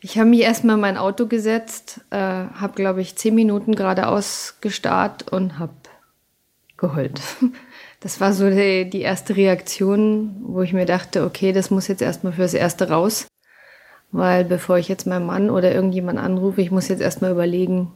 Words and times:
Ich 0.00 0.16
habe 0.16 0.30
mich 0.30 0.40
erstmal 0.42 0.76
in 0.76 0.80
mein 0.80 0.96
Auto 0.96 1.26
gesetzt, 1.26 2.00
äh, 2.10 2.16
habe, 2.16 2.74
glaube 2.74 3.00
ich, 3.00 3.16
zehn 3.16 3.34
Minuten 3.34 3.74
geradeaus 3.74 4.56
gestarrt 4.60 5.30
und 5.32 5.58
habe 5.58 5.72
geheult. 6.76 7.20
Das 8.00 8.20
war 8.20 8.32
so 8.32 8.48
die, 8.48 8.88
die 8.88 9.00
erste 9.00 9.34
Reaktion, 9.34 10.36
wo 10.44 10.62
ich 10.62 10.72
mir 10.72 10.86
dachte, 10.86 11.24
okay, 11.24 11.52
das 11.52 11.72
muss 11.72 11.88
jetzt 11.88 12.00
erstmal 12.00 12.32
fürs 12.32 12.54
Erste 12.54 12.90
raus. 12.90 13.26
Weil 14.12 14.44
bevor 14.44 14.78
ich 14.78 14.86
jetzt 14.86 15.04
meinen 15.04 15.26
Mann 15.26 15.50
oder 15.50 15.74
irgendjemand 15.74 16.20
anrufe, 16.20 16.60
ich 16.60 16.70
muss 16.70 16.86
jetzt 16.86 17.00
erstmal 17.00 17.32
überlegen, 17.32 17.90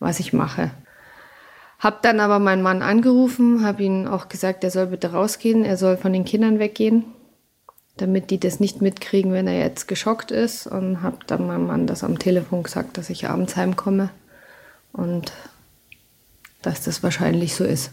was 0.00 0.18
ich 0.18 0.32
mache. 0.32 0.72
Hab 1.78 2.02
dann 2.02 2.18
aber 2.18 2.40
meinen 2.40 2.64
Mann 2.64 2.82
angerufen, 2.82 3.64
habe 3.64 3.84
ihm 3.84 4.08
auch 4.08 4.28
gesagt, 4.28 4.64
er 4.64 4.72
soll 4.72 4.88
bitte 4.88 5.12
rausgehen, 5.12 5.64
er 5.64 5.76
soll 5.76 5.96
von 5.96 6.12
den 6.12 6.24
Kindern 6.24 6.58
weggehen 6.58 7.04
damit 8.00 8.30
die 8.30 8.40
das 8.40 8.60
nicht 8.60 8.80
mitkriegen, 8.80 9.32
wenn 9.32 9.46
er 9.46 9.58
jetzt 9.58 9.86
geschockt 9.88 10.30
ist. 10.30 10.66
Und 10.66 11.02
habe 11.02 11.18
dann 11.26 11.46
meinem 11.46 11.66
Mann 11.66 11.86
das 11.86 12.02
am 12.02 12.18
Telefon 12.18 12.62
gesagt, 12.62 12.96
dass 12.98 13.10
ich 13.10 13.28
abends 13.28 13.56
heimkomme 13.56 14.10
und 14.92 15.32
dass 16.62 16.82
das 16.82 17.02
wahrscheinlich 17.02 17.54
so 17.54 17.64
ist. 17.64 17.92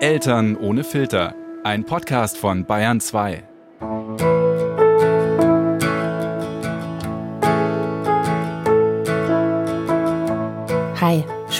Eltern 0.00 0.56
ohne 0.56 0.82
Filter. 0.82 1.34
Ein 1.64 1.84
Podcast 1.84 2.36
von 2.36 2.64
Bayern 2.64 3.00
2. 3.00 3.44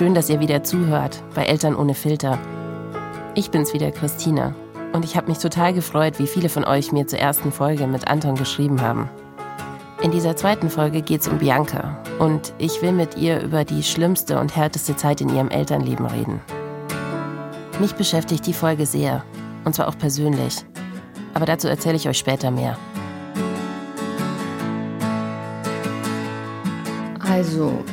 Schön, 0.03 0.15
dass 0.15 0.29
ihr 0.29 0.41
wieder 0.41 0.65
zuhört 0.65 1.23
bei 1.33 1.45
Eltern 1.45 1.77
ohne 1.77 1.95
Filter. 1.95 2.37
Ich 3.37 3.53
bin's 3.53 3.73
wieder, 3.73 3.93
Christina. 3.93 4.53
Und 4.93 5.05
ich 5.05 5.17
habe 5.17 5.29
mich 5.29 5.39
total 5.39 5.73
gefreut, 5.73 6.19
wie 6.19 6.27
viele 6.27 6.49
von 6.49 6.65
euch 6.65 6.91
mir 6.91 7.07
zur 7.07 7.21
ersten 7.21 7.53
Folge 7.53 7.87
mit 7.87 8.09
Anton 8.09 8.35
geschrieben 8.35 8.81
haben. 8.81 9.09
In 10.03 10.11
dieser 10.11 10.35
zweiten 10.35 10.71
Folge 10.71 11.03
geht's 11.03 11.29
um 11.29 11.39
Bianca. 11.39 12.03
Und 12.19 12.53
ich 12.59 12.83
will 12.83 12.91
mit 12.91 13.17
ihr 13.17 13.41
über 13.43 13.65
die 13.65 13.85
schlimmste 13.85 14.41
und 14.41 14.57
härteste 14.57 14.97
Zeit 14.97 15.21
in 15.21 15.29
ihrem 15.29 15.51
Elternleben 15.51 16.07
reden. 16.07 16.41
Mich 17.79 17.95
beschäftigt 17.95 18.45
die 18.49 18.55
Folge 18.55 18.87
sehr. 18.87 19.23
Und 19.65 19.77
zwar 19.77 19.87
auch 19.87 19.97
persönlich. 19.97 20.57
Aber 21.33 21.47
dazu 21.47 21.69
erzähle 21.69 21.95
ich 21.95 22.09
euch 22.09 22.19
später 22.19 22.51
mehr. 22.51 22.77
Also, 27.21 27.85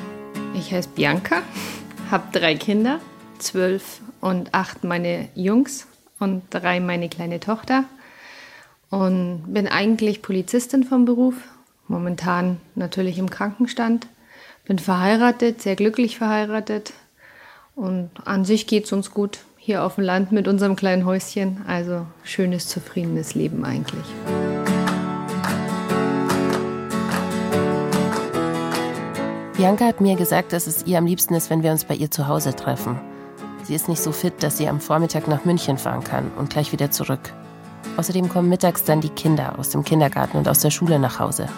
ich 0.56 0.74
heiße 0.74 0.90
Bianca 0.96 1.44
habe 2.12 2.32
drei 2.32 2.56
Kinder, 2.56 3.00
zwölf 3.38 4.02
und 4.22 4.54
acht 4.54 4.84
meine 4.84 5.30
Jungs 5.36 5.88
und 6.20 6.44
drei 6.50 6.80
meine 6.80 7.10
kleine 7.10 7.40
Tochter. 7.40 7.86
Und 8.90 9.44
bin 9.48 9.68
eigentlich 9.68 10.22
Polizistin 10.22 10.84
vom 10.84 11.06
Beruf, 11.06 11.36
momentan 11.88 12.60
natürlich 12.76 13.18
im 13.20 13.30
Krankenstand. 13.30 14.08
Bin 14.66 14.80
verheiratet, 14.80 15.62
sehr 15.62 15.76
glücklich 15.76 16.18
verheiratet. 16.18 16.94
Und 17.76 18.10
an 18.26 18.46
sich 18.46 18.68
geht 18.68 18.86
es 18.86 18.92
uns 18.92 19.12
gut 19.12 19.40
hier 19.58 19.84
auf 19.84 19.96
dem 19.96 20.04
Land 20.04 20.32
mit 20.32 20.48
unserem 20.48 20.76
kleinen 20.76 21.06
Häuschen. 21.06 21.62
Also 21.68 22.06
schönes, 22.24 22.68
zufriedenes 22.68 23.36
Leben 23.36 23.64
eigentlich. 23.64 24.06
Bianca 29.60 29.84
hat 29.84 30.00
mir 30.00 30.16
gesagt, 30.16 30.54
dass 30.54 30.68
es 30.68 30.88
ihr 30.88 30.98
am 30.98 31.06
liebsten 31.06 31.34
ist, 31.34 31.50
wenn 31.50 31.64
wir 31.64 31.72
uns 31.72 31.84
bei 31.84 31.94
ihr 31.94 32.10
zu 32.10 32.30
Hause 32.30 32.56
treffen. 32.56 32.98
Sie 33.64 33.76
ist 33.76 33.90
nicht 33.90 34.02
so 34.02 34.14
fit, 34.14 34.42
dass 34.42 34.58
sie 34.58 34.70
am 34.70 34.80
Vormittag 34.80 35.28
nach 35.28 35.44
München 35.44 35.78
fahren 35.78 36.02
kann 36.02 36.32
und 36.38 36.50
gleich 36.50 36.72
wieder 36.72 36.92
zurück. 36.92 37.20
Außerdem 37.98 38.30
kommen 38.30 38.48
mittags 38.48 38.86
dann 38.86 39.02
die 39.02 39.10
Kinder 39.10 39.60
aus 39.60 39.68
dem 39.68 39.84
Kindergarten 39.84 40.38
und 40.38 40.48
aus 40.48 40.60
der 40.60 40.70
Schule 40.70 40.98
nach 40.98 41.20
Hause. 41.20 41.50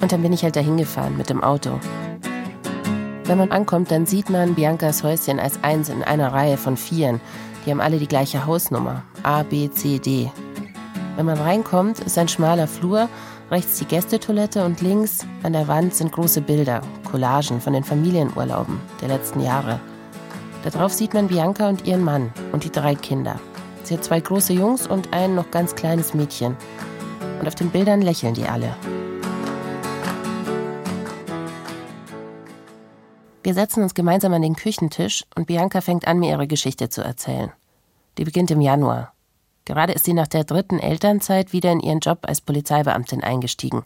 Und 0.00 0.10
dann 0.10 0.22
bin 0.22 0.32
ich 0.32 0.42
halt 0.42 0.56
dahin 0.56 0.78
gefahren 0.78 1.18
mit 1.18 1.28
dem 1.28 1.44
Auto. 1.44 1.78
Wenn 3.24 3.36
man 3.36 3.50
ankommt, 3.50 3.90
dann 3.90 4.06
sieht 4.06 4.30
man 4.30 4.54
Biancas 4.54 5.02
Häuschen 5.02 5.38
als 5.38 5.62
eins 5.62 5.90
in 5.90 6.02
einer 6.02 6.32
Reihe 6.32 6.56
von 6.56 6.78
vieren. 6.78 7.20
Die 7.66 7.72
haben 7.72 7.82
alle 7.82 7.98
die 7.98 8.08
gleiche 8.08 8.46
Hausnummer. 8.46 9.02
A, 9.22 9.42
B, 9.42 9.70
C, 9.70 9.98
D. 9.98 10.32
Wenn 11.16 11.26
man 11.26 11.36
reinkommt, 11.36 12.00
ist 12.00 12.16
ein 12.16 12.28
schmaler 12.28 12.66
Flur 12.66 13.10
Rechts 13.52 13.80
die 13.80 13.84
Gästetoilette 13.84 14.64
und 14.64 14.80
links 14.80 15.26
an 15.42 15.52
der 15.52 15.68
Wand 15.68 15.94
sind 15.94 16.10
große 16.10 16.40
Bilder, 16.40 16.80
Collagen 17.04 17.60
von 17.60 17.74
den 17.74 17.84
Familienurlauben 17.84 18.80
der 19.02 19.08
letzten 19.08 19.40
Jahre. 19.40 19.78
Darauf 20.64 20.90
sieht 20.90 21.12
man 21.12 21.28
Bianca 21.28 21.68
und 21.68 21.86
ihren 21.86 22.02
Mann 22.02 22.32
und 22.52 22.64
die 22.64 22.72
drei 22.72 22.94
Kinder. 22.94 23.38
Sie 23.82 23.92
hat 23.92 24.04
zwei 24.04 24.20
große 24.20 24.54
Jungs 24.54 24.86
und 24.86 25.12
ein 25.12 25.34
noch 25.34 25.50
ganz 25.50 25.74
kleines 25.74 26.14
Mädchen. 26.14 26.56
Und 27.40 27.46
auf 27.46 27.54
den 27.54 27.68
Bildern 27.68 28.00
lächeln 28.00 28.32
die 28.32 28.44
alle. 28.44 28.74
Wir 33.42 33.52
setzen 33.52 33.82
uns 33.82 33.92
gemeinsam 33.92 34.32
an 34.32 34.40
den 34.40 34.56
Küchentisch 34.56 35.24
und 35.34 35.46
Bianca 35.46 35.82
fängt 35.82 36.08
an, 36.08 36.20
mir 36.20 36.30
ihre 36.30 36.46
Geschichte 36.46 36.88
zu 36.88 37.02
erzählen. 37.02 37.52
Die 38.16 38.24
beginnt 38.24 38.50
im 38.50 38.62
Januar. 38.62 39.12
Gerade 39.64 39.92
ist 39.92 40.04
sie 40.04 40.12
nach 40.12 40.26
der 40.26 40.44
dritten 40.44 40.78
Elternzeit 40.78 41.52
wieder 41.52 41.70
in 41.70 41.80
ihren 41.80 42.00
Job 42.00 42.20
als 42.22 42.40
Polizeibeamtin 42.40 43.22
eingestiegen. 43.22 43.84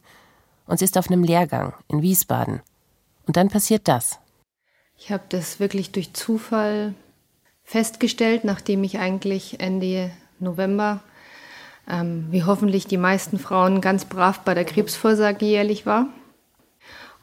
Und 0.66 0.78
sie 0.78 0.84
ist 0.84 0.98
auf 0.98 1.08
einem 1.08 1.22
Lehrgang 1.22 1.74
in 1.88 2.02
Wiesbaden. 2.02 2.60
Und 3.26 3.36
dann 3.36 3.48
passiert 3.48 3.88
das. 3.88 4.18
Ich 4.98 5.10
habe 5.10 5.24
das 5.28 5.60
wirklich 5.60 5.92
durch 5.92 6.14
Zufall 6.14 6.94
festgestellt, 7.64 8.44
nachdem 8.44 8.84
ich 8.84 8.98
eigentlich 8.98 9.60
Ende 9.60 10.10
November, 10.38 11.00
ähm, 11.88 12.26
wie 12.30 12.44
hoffentlich 12.44 12.86
die 12.86 12.96
meisten 12.96 13.38
Frauen, 13.38 13.80
ganz 13.80 14.06
brav 14.06 14.40
bei 14.40 14.54
der 14.54 14.64
Krebsvorsorge 14.64 15.44
jährlich 15.44 15.86
war 15.86 16.08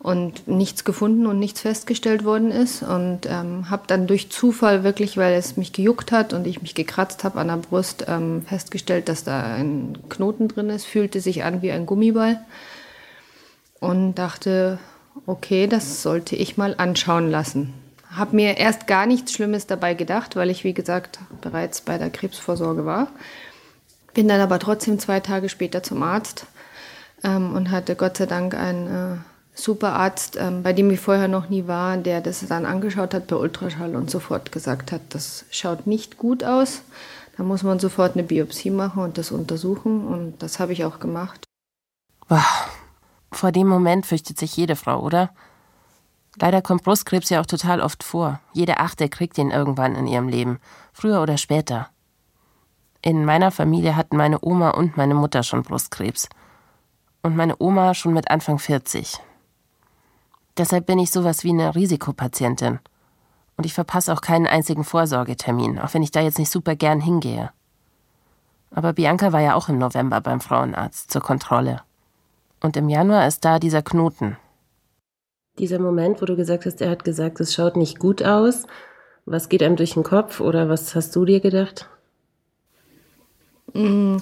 und 0.03 0.49
nichts 0.49 0.83
gefunden 0.83 1.25
und 1.25 1.39
nichts 1.39 1.61
festgestellt 1.61 2.25
worden 2.25 2.51
ist. 2.51 2.83
Und 2.83 3.21
ähm, 3.25 3.69
habe 3.69 3.83
dann 3.87 4.05
durch 4.05 4.29
Zufall 4.29 4.83
wirklich, 4.83 5.15
weil 5.15 5.33
es 5.33 5.55
mich 5.55 5.71
gejuckt 5.71 6.11
hat 6.11 6.33
und 6.33 6.45
ich 6.45 6.61
mich 6.61 6.75
gekratzt 6.75 7.23
habe 7.23 7.39
an 7.39 7.47
der 7.47 7.57
Brust, 7.57 8.05
ähm, 8.09 8.43
festgestellt, 8.45 9.07
dass 9.07 9.23
da 9.23 9.41
ein 9.41 9.97
Knoten 10.09 10.49
drin 10.49 10.69
ist. 10.69 10.85
Fühlte 10.85 11.21
sich 11.21 11.45
an 11.45 11.61
wie 11.61 11.71
ein 11.71 11.85
Gummiball. 11.85 12.41
Und 13.79 14.15
dachte, 14.15 14.77
okay, 15.25 15.67
das 15.67 16.03
sollte 16.03 16.35
ich 16.35 16.57
mal 16.57 16.75
anschauen 16.77 17.31
lassen. 17.31 17.73
Habe 18.09 18.35
mir 18.35 18.57
erst 18.57 18.87
gar 18.87 19.05
nichts 19.05 19.31
Schlimmes 19.31 19.67
dabei 19.67 19.93
gedacht, 19.93 20.35
weil 20.35 20.49
ich, 20.49 20.65
wie 20.65 20.73
gesagt, 20.73 21.19
bereits 21.41 21.79
bei 21.79 21.97
der 21.97 22.09
Krebsvorsorge 22.09 22.85
war. 22.85 23.07
Bin 24.13 24.27
dann 24.27 24.41
aber 24.41 24.59
trotzdem 24.59 24.99
zwei 24.99 25.21
Tage 25.21 25.47
später 25.47 25.81
zum 25.81 26.03
Arzt 26.03 26.45
ähm, 27.23 27.53
und 27.55 27.71
hatte 27.71 27.95
Gott 27.95 28.17
sei 28.17 28.25
Dank 28.25 28.53
ein... 28.53 28.87
Äh, 28.87 29.32
super 29.53 29.93
Arzt, 29.93 30.37
ähm, 30.39 30.63
bei 30.63 30.73
dem 30.73 30.89
ich 30.91 30.99
vorher 30.99 31.27
noch 31.27 31.49
nie 31.49 31.67
war, 31.67 31.97
der 31.97 32.21
das 32.21 32.45
dann 32.47 32.65
angeschaut 32.65 33.13
hat 33.13 33.27
per 33.27 33.39
Ultraschall 33.39 33.95
und 33.95 34.09
sofort 34.09 34.51
gesagt 34.51 34.91
hat, 34.91 35.01
das 35.09 35.45
schaut 35.51 35.87
nicht 35.87 36.17
gut 36.17 36.43
aus. 36.43 36.81
Da 37.37 37.43
muss 37.43 37.63
man 37.63 37.79
sofort 37.79 38.13
eine 38.13 38.23
Biopsie 38.23 38.69
machen 38.69 39.03
und 39.03 39.17
das 39.17 39.31
untersuchen 39.31 40.05
und 40.05 40.41
das 40.43 40.59
habe 40.59 40.73
ich 40.73 40.85
auch 40.85 40.99
gemacht. 40.99 41.45
Boah. 42.27 42.45
Vor 43.31 43.51
dem 43.51 43.67
Moment 43.67 44.05
fürchtet 44.05 44.37
sich 44.37 44.55
jede 44.55 44.75
Frau, 44.75 44.99
oder? 45.01 45.31
Leider 46.39 46.61
kommt 46.61 46.83
Brustkrebs 46.83 47.29
ja 47.29 47.41
auch 47.41 47.45
total 47.47 47.81
oft 47.81 48.03
vor. 48.03 48.39
Jede 48.53 48.79
Achte 48.79 49.09
kriegt 49.09 49.37
ihn 49.39 49.49
irgendwann 49.49 49.95
in 49.95 50.05
ihrem 50.05 50.27
Leben, 50.27 50.59
früher 50.93 51.21
oder 51.21 51.37
später. 51.37 51.89
In 53.01 53.25
meiner 53.25 53.51
Familie 53.51 53.95
hatten 53.95 54.17
meine 54.17 54.39
Oma 54.41 54.69
und 54.69 54.97
meine 54.97 55.15
Mutter 55.15 55.43
schon 55.43 55.63
Brustkrebs. 55.63 56.29
Und 57.23 57.35
meine 57.35 57.55
Oma 57.59 57.93
schon 57.93 58.13
mit 58.13 58.29
Anfang 58.29 58.59
40. 58.59 59.19
Deshalb 60.57 60.85
bin 60.85 60.99
ich 60.99 61.11
sowas 61.11 61.43
wie 61.43 61.49
eine 61.49 61.73
Risikopatientin. 61.75 62.79
Und 63.57 63.65
ich 63.65 63.73
verpasse 63.73 64.13
auch 64.13 64.21
keinen 64.21 64.47
einzigen 64.47 64.83
Vorsorgetermin, 64.83 65.79
auch 65.79 65.93
wenn 65.93 66.03
ich 66.03 66.11
da 66.11 66.21
jetzt 66.21 66.39
nicht 66.39 66.51
super 66.51 66.75
gern 66.75 67.01
hingehe. 67.01 67.51
Aber 68.71 68.93
Bianca 68.93 69.31
war 69.31 69.41
ja 69.41 69.55
auch 69.55 69.69
im 69.69 69.77
November 69.77 70.21
beim 70.21 70.41
Frauenarzt 70.41 71.11
zur 71.11 71.21
Kontrolle. 71.21 71.81
Und 72.61 72.77
im 72.77 72.89
Januar 72.89 73.27
ist 73.27 73.45
da 73.45 73.59
dieser 73.59 73.83
Knoten. 73.83 74.37
Dieser 75.59 75.77
Moment, 75.77 76.21
wo 76.21 76.25
du 76.25 76.35
gesagt 76.35 76.65
hast, 76.65 76.81
er 76.81 76.89
hat 76.89 77.03
gesagt, 77.03 77.39
es 77.39 77.53
schaut 77.53 77.75
nicht 77.75 77.99
gut 77.99 78.23
aus. 78.23 78.65
Was 79.25 79.49
geht 79.49 79.61
einem 79.61 79.75
durch 79.75 79.93
den 79.93 80.03
Kopf 80.03 80.39
oder 80.39 80.67
was 80.67 80.95
hast 80.95 81.15
du 81.15 81.25
dir 81.25 81.39
gedacht? 81.39 81.87
Mm, 83.73 84.17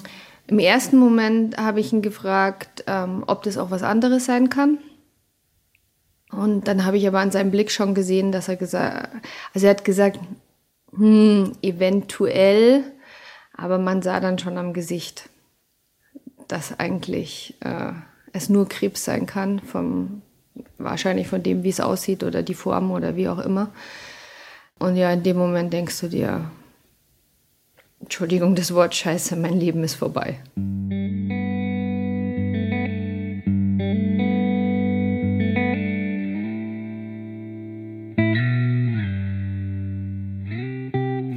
Im 0.46 0.58
ersten 0.58 0.98
Moment 0.98 1.56
habe 1.56 1.80
ich 1.80 1.92
ihn 1.92 2.02
gefragt, 2.02 2.84
ähm, 2.86 3.24
ob 3.26 3.42
das 3.44 3.56
auch 3.56 3.70
was 3.70 3.82
anderes 3.82 4.26
sein 4.26 4.50
kann. 4.50 4.78
Und 6.32 6.66
dann 6.66 6.84
habe 6.84 6.96
ich 6.96 7.06
aber 7.06 7.20
an 7.20 7.30
seinem 7.30 7.50
Blick 7.50 7.70
schon 7.70 7.94
gesehen, 7.94 8.32
dass 8.32 8.48
er 8.48 8.56
gesagt, 8.56 9.10
also 9.54 9.66
er 9.66 9.70
hat 9.70 9.84
gesagt, 9.84 10.18
hm, 10.94 11.52
eventuell, 11.62 12.84
aber 13.54 13.78
man 13.78 14.02
sah 14.02 14.18
dann 14.18 14.38
schon 14.38 14.56
am 14.58 14.72
Gesicht, 14.72 15.28
dass 16.48 16.78
eigentlich 16.78 17.54
äh, 17.60 17.92
es 18.32 18.48
nur 18.48 18.68
Krebs 18.68 19.04
sein 19.04 19.26
kann, 19.26 19.60
vom, 19.60 20.22
wahrscheinlich 20.78 21.28
von 21.28 21.42
dem, 21.42 21.62
wie 21.62 21.68
es 21.68 21.80
aussieht 21.80 22.24
oder 22.24 22.42
die 22.42 22.54
Form 22.54 22.90
oder 22.90 23.14
wie 23.16 23.28
auch 23.28 23.38
immer. 23.38 23.70
Und 24.78 24.96
ja, 24.96 25.12
in 25.12 25.22
dem 25.22 25.36
Moment 25.36 25.72
denkst 25.72 26.00
du 26.00 26.08
dir, 26.08 26.50
Entschuldigung, 28.00 28.54
das 28.54 28.74
Wort 28.74 28.94
Scheiße, 28.94 29.36
mein 29.36 29.60
Leben 29.60 29.84
ist 29.84 29.94
vorbei. 29.94 30.40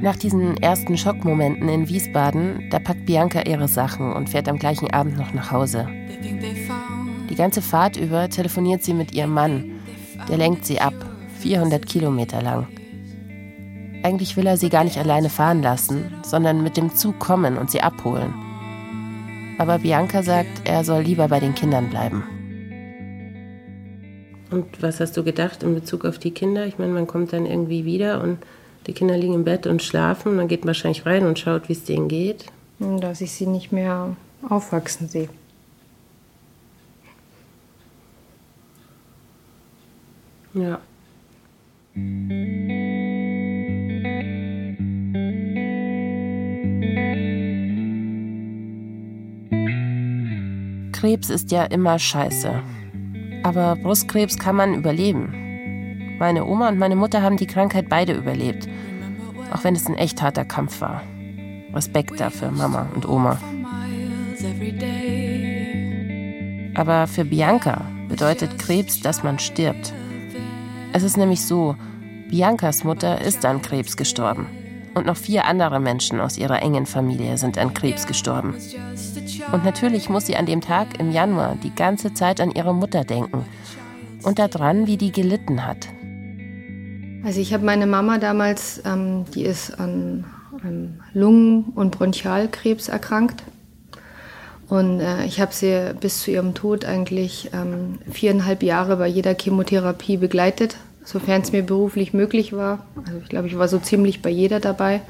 Nach 0.06 0.14
diesen 0.14 0.56
ersten 0.58 0.96
Schockmomenten 0.96 1.68
in 1.68 1.88
Wiesbaden, 1.88 2.68
da 2.70 2.78
packt 2.78 3.06
Bianca 3.06 3.42
ihre 3.42 3.66
Sachen 3.66 4.12
und 4.12 4.30
fährt 4.30 4.48
am 4.48 4.56
gleichen 4.56 4.88
Abend 4.92 5.18
noch 5.18 5.34
nach 5.34 5.50
Hause. 5.50 5.88
Die 7.28 7.34
ganze 7.34 7.60
Fahrt 7.60 7.96
über 7.96 8.30
telefoniert 8.30 8.84
sie 8.84 8.94
mit 8.94 9.12
ihrem 9.12 9.32
Mann. 9.32 9.80
Der 10.28 10.36
lenkt 10.36 10.64
sie 10.64 10.80
ab, 10.80 10.94
400 11.40 11.84
Kilometer 11.84 12.40
lang. 12.40 12.68
Eigentlich 14.04 14.36
will 14.36 14.46
er 14.46 14.56
sie 14.56 14.68
gar 14.68 14.84
nicht 14.84 14.96
alleine 14.96 15.28
fahren 15.28 15.60
lassen, 15.60 16.14
sondern 16.22 16.62
mit 16.62 16.76
dem 16.76 16.94
Zug 16.94 17.18
kommen 17.18 17.58
und 17.58 17.72
sie 17.72 17.80
abholen. 17.80 18.32
Aber 19.58 19.80
Bianca 19.80 20.22
sagt, 20.22 20.68
er 20.68 20.84
soll 20.84 21.02
lieber 21.02 21.26
bei 21.26 21.40
den 21.40 21.56
Kindern 21.56 21.90
bleiben. 21.90 22.22
Und 24.52 24.66
was 24.80 25.00
hast 25.00 25.16
du 25.16 25.24
gedacht 25.24 25.64
in 25.64 25.74
Bezug 25.74 26.04
auf 26.04 26.20
die 26.20 26.30
Kinder? 26.30 26.64
Ich 26.64 26.78
meine, 26.78 26.92
man 26.92 27.08
kommt 27.08 27.32
dann 27.32 27.44
irgendwie 27.44 27.84
wieder 27.84 28.22
und 28.22 28.38
die 28.86 28.92
Kinder 28.92 29.16
liegen 29.16 29.34
im 29.34 29.44
Bett 29.44 29.66
und 29.66 29.82
schlafen. 29.82 30.32
Und 30.32 30.38
dann 30.38 30.48
geht 30.48 30.60
man 30.60 30.68
wahrscheinlich 30.68 31.06
rein 31.06 31.26
und 31.26 31.38
schaut, 31.38 31.68
wie 31.68 31.72
es 31.72 31.84
denen 31.84 32.08
geht. 32.08 32.46
Dass 32.78 33.20
ich 33.20 33.32
sie 33.32 33.46
nicht 33.46 33.72
mehr 33.72 34.16
aufwachsen 34.48 35.08
sehe. 35.08 35.28
Ja. 40.54 40.80
Krebs 50.92 51.30
ist 51.30 51.50
ja 51.50 51.64
immer 51.64 51.98
scheiße. 51.98 52.62
Aber 53.42 53.76
Brustkrebs 53.76 54.38
kann 54.38 54.56
man 54.56 54.74
überleben. 54.74 55.45
Meine 56.18 56.46
Oma 56.46 56.68
und 56.68 56.78
meine 56.78 56.96
Mutter 56.96 57.22
haben 57.22 57.36
die 57.36 57.46
Krankheit 57.46 57.88
beide 57.88 58.14
überlebt, 58.14 58.68
auch 59.52 59.64
wenn 59.64 59.76
es 59.76 59.86
ein 59.86 59.96
echt 59.96 60.22
harter 60.22 60.44
Kampf 60.44 60.80
war. 60.80 61.02
Respekt 61.74 62.18
dafür, 62.20 62.50
Mama 62.50 62.88
und 62.94 63.06
Oma. 63.06 63.38
Aber 66.74 67.06
für 67.06 67.24
Bianca 67.24 67.82
bedeutet 68.08 68.58
Krebs, 68.58 69.00
dass 69.00 69.22
man 69.22 69.38
stirbt. 69.38 69.92
Es 70.92 71.02
ist 71.02 71.16
nämlich 71.16 71.44
so, 71.44 71.76
Biancas 72.30 72.84
Mutter 72.84 73.20
ist 73.20 73.44
an 73.44 73.62
Krebs 73.62 73.96
gestorben. 73.96 74.46
Und 74.94 75.04
noch 75.04 75.16
vier 75.16 75.44
andere 75.44 75.78
Menschen 75.78 76.20
aus 76.20 76.38
ihrer 76.38 76.62
engen 76.62 76.86
Familie 76.86 77.36
sind 77.36 77.58
an 77.58 77.74
Krebs 77.74 78.06
gestorben. 78.06 78.54
Und 79.52 79.64
natürlich 79.64 80.08
muss 80.08 80.24
sie 80.24 80.36
an 80.36 80.46
dem 80.46 80.62
Tag 80.62 80.98
im 80.98 81.12
Januar 81.12 81.56
die 81.62 81.74
ganze 81.74 82.14
Zeit 82.14 82.40
an 82.40 82.50
ihre 82.50 82.74
Mutter 82.74 83.04
denken 83.04 83.44
und 84.22 84.38
daran, 84.38 84.86
wie 84.86 84.96
die 84.96 85.12
gelitten 85.12 85.66
hat. 85.66 85.88
Also 87.26 87.40
ich 87.40 87.52
habe 87.52 87.64
meine 87.64 87.88
Mama 87.88 88.18
damals, 88.18 88.80
ähm, 88.84 89.24
die 89.34 89.42
ist 89.42 89.80
an 89.80 90.26
ähm, 90.64 91.00
Lungen- 91.12 91.72
und 91.74 91.90
Bronchialkrebs 91.90 92.86
erkrankt. 92.86 93.42
Und 94.68 95.00
äh, 95.00 95.24
ich 95.24 95.40
habe 95.40 95.52
sie 95.52 95.92
bis 96.00 96.22
zu 96.22 96.30
ihrem 96.30 96.54
Tod 96.54 96.84
eigentlich 96.84 97.50
ähm, 97.52 97.98
viereinhalb 98.08 98.62
Jahre 98.62 98.96
bei 98.98 99.08
jeder 99.08 99.34
Chemotherapie 99.34 100.18
begleitet, 100.18 100.76
sofern 101.04 101.42
es 101.42 101.50
mir 101.50 101.64
beruflich 101.64 102.14
möglich 102.14 102.52
war. 102.52 102.86
Also 103.04 103.18
ich 103.20 103.28
glaube, 103.28 103.48
ich 103.48 103.58
war 103.58 103.66
so 103.66 103.80
ziemlich 103.80 104.22
bei 104.22 104.30
jeder 104.30 104.60
dabei. 104.60 105.00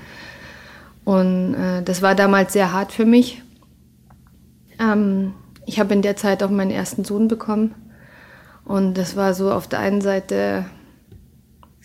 Und 1.05 1.53
äh, 1.53 1.83
das 1.83 2.01
war 2.01 2.15
damals 2.15 2.55
sehr 2.55 2.73
hart 2.73 2.93
für 2.93 3.05
mich. 3.05 3.43
Ähm, 4.81 5.35
ich 5.67 5.79
habe 5.81 5.93
in 5.93 6.01
der 6.01 6.17
Zeit 6.17 6.43
auch 6.43 6.49
meinen 6.49 6.71
ersten 6.71 7.05
Sohn 7.05 7.29
bekommen. 7.29 7.75
Und 8.65 8.95
das 8.95 9.17
war 9.17 9.35
so 9.35 9.53
auf 9.53 9.69
der 9.69 9.81
einen 9.81 10.01
Seite 10.01 10.65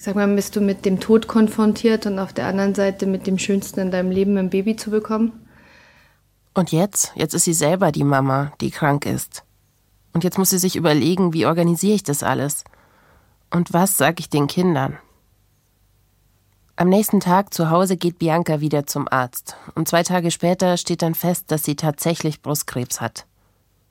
sag 0.01 0.15
mal, 0.15 0.27
bist 0.33 0.55
du 0.55 0.61
mit 0.61 0.83
dem 0.83 0.99
Tod 0.99 1.27
konfrontiert 1.27 2.07
und 2.07 2.17
auf 2.17 2.33
der 2.33 2.47
anderen 2.47 2.73
Seite 2.73 3.05
mit 3.05 3.27
dem 3.27 3.37
Schönsten 3.37 3.79
in 3.79 3.91
deinem 3.91 4.09
Leben, 4.09 4.35
ein 4.37 4.49
Baby 4.49 4.75
zu 4.75 4.89
bekommen. 4.89 5.45
Und 6.55 6.71
jetzt? 6.71 7.11
Jetzt 7.15 7.35
ist 7.35 7.43
sie 7.43 7.53
selber 7.53 7.91
die 7.91 8.03
Mama, 8.03 8.51
die 8.61 8.71
krank 8.71 9.05
ist. 9.05 9.43
Und 10.11 10.23
jetzt 10.23 10.39
muss 10.39 10.49
sie 10.49 10.57
sich 10.57 10.75
überlegen, 10.75 11.33
wie 11.33 11.45
organisiere 11.45 11.93
ich 11.93 12.03
das 12.03 12.23
alles? 12.23 12.63
Und 13.51 13.73
was 13.73 13.97
sage 13.97 14.15
ich 14.19 14.29
den 14.29 14.47
Kindern? 14.47 14.97
Am 16.77 16.89
nächsten 16.89 17.19
Tag 17.19 17.53
zu 17.53 17.69
Hause 17.69 17.95
geht 17.95 18.17
Bianca 18.17 18.59
wieder 18.59 18.87
zum 18.87 19.07
Arzt. 19.07 19.55
Und 19.75 19.87
zwei 19.87 20.01
Tage 20.01 20.31
später 20.31 20.77
steht 20.77 21.03
dann 21.03 21.13
fest, 21.13 21.51
dass 21.51 21.63
sie 21.63 21.75
tatsächlich 21.75 22.41
Brustkrebs 22.41 23.01
hat. 23.01 23.27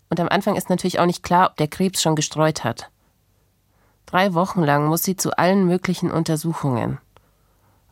Und 0.09 0.19
am 0.19 0.29
Anfang 0.29 0.57
ist 0.57 0.71
natürlich 0.71 0.99
auch 0.99 1.07
nicht 1.07 1.23
klar, 1.23 1.51
ob 1.51 1.57
der 1.57 1.69
Krebs 1.69 2.03
schon 2.03 2.17
gestreut 2.17 2.65
hat. 2.65 2.91
Drei 4.11 4.35
Wochen 4.35 4.65
lang 4.65 4.87
muss 4.87 5.05
sie 5.05 5.17
zu 5.17 5.39
allen 5.39 5.67
möglichen 5.67 6.11
Untersuchungen. 6.11 6.99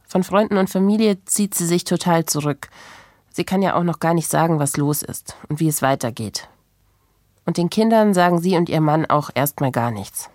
Von 0.09 0.25
Freunden 0.25 0.57
und 0.57 0.69
Familie 0.69 1.25
zieht 1.27 1.55
sie 1.55 1.67
sich 1.67 1.85
total 1.85 2.25
zurück. 2.25 2.69
Sie 3.31 3.45
kann 3.45 3.63
ja 3.63 3.77
auch 3.77 3.85
noch 3.85 4.01
gar 4.01 4.15
nicht 4.15 4.29
sagen, 4.29 4.59
was 4.59 4.77
los 4.77 5.03
ist 5.03 5.37
und 5.49 5.61
wie 5.61 5.69
es 5.69 5.81
weitergeht. 5.81 6.49
Und 7.47 7.57
den 7.57 7.71
Kindern 7.71 8.15
sagen 8.15 8.41
sie 8.41 8.57
und 8.57 8.69
ihr 8.69 8.81
Mann 8.81 9.07
auch 9.07 9.31
erstmal 9.33 9.71
gar 9.71 9.93
nichts. 9.93 10.29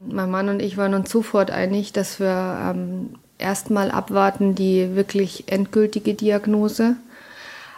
Mein 0.00 0.30
Mann 0.30 0.50
und 0.50 0.60
ich 0.60 0.76
waren 0.76 0.92
uns 0.92 1.10
sofort 1.10 1.50
einig, 1.50 1.92
dass 1.92 2.20
wir 2.20 2.58
ähm, 2.70 3.14
erstmal 3.38 3.90
abwarten 3.90 4.54
die 4.54 4.94
wirklich 4.94 5.50
endgültige 5.50 6.12
Diagnose. 6.12 6.96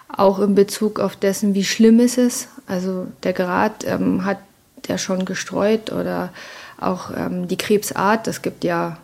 Auch 0.09 0.41
in 0.41 0.57
Bezug 0.57 0.99
auf 0.99 1.15
dessen, 1.15 1.55
wie 1.55 1.65
schlimm 1.65 2.01
ist 2.01 2.19
es. 2.19 2.49
Also 2.67 3.07
der 3.23 3.35
Grad 3.35 3.85
ähm, 3.87 4.25
hat 4.25 4.39
der 4.89 4.99
schon 4.99 5.25
gestreut 5.25 5.93
oder 5.93 6.31
auch 6.81 7.11
ähm, 7.17 7.49
die 7.49 7.57
Krebsart. 7.57 8.27
Es 8.27 8.43
gibt 8.43 8.65
ja, 8.65 8.97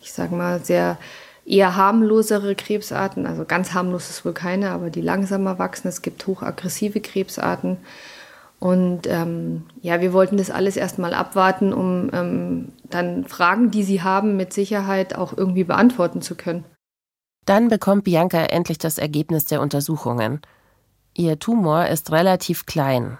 ich 0.00 0.12
sage 0.12 0.34
mal, 0.34 0.64
sehr 0.64 0.98
eher 1.46 1.76
harmlosere 1.76 2.54
Krebsarten. 2.54 3.26
Also 3.26 3.44
ganz 3.44 3.72
harmlos 3.72 4.10
ist 4.10 4.24
wohl 4.24 4.32
keine, 4.32 4.70
aber 4.70 4.90
die 4.90 5.00
langsamer 5.00 5.58
wachsen. 5.58 5.88
Es 5.88 6.02
gibt 6.02 6.26
hochaggressive 6.26 7.00
Krebsarten. 7.00 7.78
Und 8.58 9.06
ähm, 9.06 9.64
ja, 9.80 10.00
wir 10.00 10.12
wollten 10.12 10.36
das 10.36 10.50
alles 10.50 10.76
erstmal 10.76 11.14
abwarten, 11.14 11.72
um 11.72 12.10
ähm, 12.12 12.68
dann 12.84 13.24
Fragen, 13.24 13.70
die 13.70 13.82
sie 13.82 14.02
haben, 14.02 14.36
mit 14.36 14.52
Sicherheit 14.52 15.16
auch 15.16 15.36
irgendwie 15.36 15.64
beantworten 15.64 16.20
zu 16.20 16.34
können. 16.34 16.64
Dann 17.46 17.68
bekommt 17.68 18.04
Bianca 18.04 18.38
endlich 18.44 18.76
das 18.76 18.98
Ergebnis 18.98 19.46
der 19.46 19.62
Untersuchungen. 19.62 20.42
Ihr 21.16 21.38
Tumor 21.38 21.86
ist 21.86 22.12
relativ 22.12 22.66
klein 22.66 23.18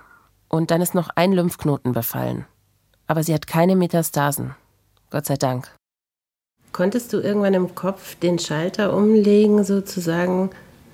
und 0.48 0.70
dann 0.70 0.82
ist 0.82 0.94
noch 0.94 1.08
ein 1.14 1.32
Lymphknoten 1.32 1.92
befallen 1.92 2.44
aber 3.10 3.24
sie 3.24 3.34
hat 3.34 3.48
keine 3.48 3.74
Metastasen. 3.74 4.54
Gott 5.10 5.26
sei 5.26 5.34
Dank. 5.34 5.68
Konntest 6.70 7.12
du 7.12 7.18
irgendwann 7.18 7.54
im 7.54 7.74
Kopf 7.74 8.14
den 8.14 8.38
Schalter 8.38 8.96
umlegen, 8.96 9.64
sozusagen 9.64 10.50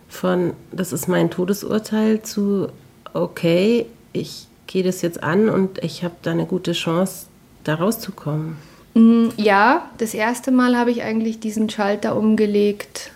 von, 0.08 0.54
das 0.72 0.94
ist 0.94 1.08
mein 1.08 1.30
Todesurteil, 1.30 2.22
zu, 2.22 2.68
okay, 3.12 3.84
ich 4.14 4.46
gehe 4.66 4.82
das 4.82 5.02
jetzt 5.02 5.22
an 5.22 5.50
und 5.50 5.84
ich 5.84 6.04
habe 6.04 6.14
da 6.22 6.30
eine 6.30 6.46
gute 6.46 6.72
Chance, 6.72 7.26
da 7.64 7.74
rauszukommen? 7.74 8.56
Mm, 8.94 9.28
ja, 9.36 9.90
das 9.98 10.14
erste 10.14 10.52
Mal 10.52 10.74
habe 10.74 10.92
ich 10.92 11.02
eigentlich 11.02 11.38
diesen 11.38 11.68
Schalter 11.68 12.16
umgelegt, 12.16 13.10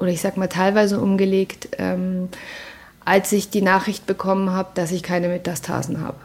oder 0.00 0.10
ich 0.10 0.20
sag 0.20 0.36
mal 0.36 0.48
teilweise 0.48 1.00
umgelegt, 1.00 1.68
ähm, 1.78 2.30
als 3.04 3.30
ich 3.30 3.48
die 3.48 3.62
Nachricht 3.62 4.06
bekommen 4.06 4.50
habe, 4.50 4.70
dass 4.74 4.90
ich 4.90 5.04
keine 5.04 5.28
Metastasen 5.28 6.00
habe. 6.00 6.16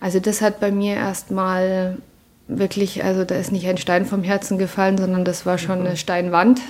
Also 0.00 0.20
das 0.20 0.42
hat 0.42 0.60
bei 0.60 0.70
mir 0.70 0.94
erstmal 0.94 1.98
wirklich, 2.48 3.02
also 3.04 3.24
da 3.24 3.34
ist 3.34 3.52
nicht 3.52 3.66
ein 3.66 3.78
Stein 3.78 4.06
vom 4.06 4.22
Herzen 4.22 4.58
gefallen, 4.58 4.98
sondern 4.98 5.24
das 5.24 5.46
war 5.46 5.58
schon 5.58 5.80
eine 5.80 5.96
Steinwand, 5.96 6.60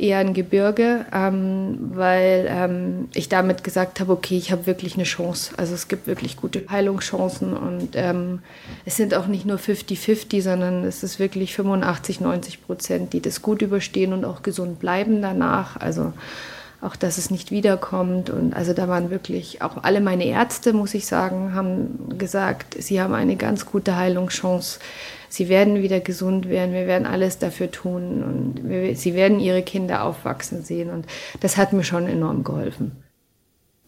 eher 0.00 0.18
ein 0.18 0.32
Gebirge, 0.32 1.04
ähm, 1.12 1.76
weil 1.92 2.46
ähm, 2.48 3.08
ich 3.14 3.28
damit 3.28 3.64
gesagt 3.64 4.00
habe, 4.00 4.12
okay, 4.12 4.36
ich 4.38 4.50
habe 4.50 4.66
wirklich 4.66 4.94
eine 4.94 5.04
Chance. 5.04 5.52
Also 5.56 5.74
es 5.74 5.88
gibt 5.88 6.06
wirklich 6.06 6.36
gute 6.36 6.64
Heilungschancen 6.70 7.52
und 7.54 7.90
ähm, 7.94 8.40
es 8.84 8.96
sind 8.96 9.14
auch 9.14 9.26
nicht 9.26 9.44
nur 9.44 9.58
50-50, 9.58 10.42
sondern 10.42 10.84
es 10.84 11.02
ist 11.02 11.18
wirklich 11.18 11.54
85, 11.54 12.20
90 12.20 12.64
Prozent, 12.64 13.12
die 13.12 13.20
das 13.20 13.42
gut 13.42 13.60
überstehen 13.60 14.12
und 14.12 14.24
auch 14.24 14.42
gesund 14.42 14.80
bleiben 14.80 15.20
danach. 15.20 15.76
Also 15.76 16.12
auch 16.80 16.96
dass 16.96 17.18
es 17.18 17.30
nicht 17.30 17.50
wiederkommt. 17.50 18.30
Und 18.30 18.54
also 18.54 18.72
da 18.72 18.88
waren 18.88 19.10
wirklich 19.10 19.62
auch 19.62 19.82
alle 19.82 20.00
meine 20.00 20.24
Ärzte, 20.24 20.72
muss 20.72 20.94
ich 20.94 21.06
sagen, 21.06 21.54
haben 21.54 22.18
gesagt, 22.18 22.76
sie 22.78 23.00
haben 23.00 23.14
eine 23.14 23.36
ganz 23.36 23.66
gute 23.66 23.96
Heilungschance. 23.96 24.78
Sie 25.28 25.48
werden 25.48 25.82
wieder 25.82 26.00
gesund 26.00 26.48
werden. 26.48 26.74
Wir 26.74 26.86
werden 26.86 27.06
alles 27.06 27.38
dafür 27.38 27.70
tun 27.70 28.22
und 28.22 28.68
wir, 28.68 28.96
sie 28.96 29.14
werden 29.14 29.38
ihre 29.38 29.62
Kinder 29.62 30.04
aufwachsen 30.04 30.64
sehen. 30.64 30.90
Und 30.90 31.06
das 31.40 31.56
hat 31.56 31.72
mir 31.72 31.84
schon 31.84 32.08
enorm 32.08 32.44
geholfen. 32.44 32.92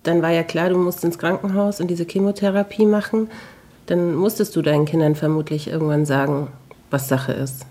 Dann 0.02 0.20
war 0.20 0.30
ja 0.30 0.42
klar, 0.42 0.68
du 0.68 0.76
musst 0.76 1.02
ins 1.04 1.18
Krankenhaus 1.18 1.80
und 1.80 1.88
diese 1.88 2.04
Chemotherapie 2.04 2.86
machen. 2.86 3.28
Dann 3.86 4.14
musstest 4.14 4.54
du 4.54 4.62
deinen 4.62 4.84
Kindern 4.84 5.14
vermutlich 5.14 5.68
irgendwann 5.68 6.06
sagen, 6.06 6.48
was 6.90 7.08
Sache 7.08 7.32
ist. 7.32 7.66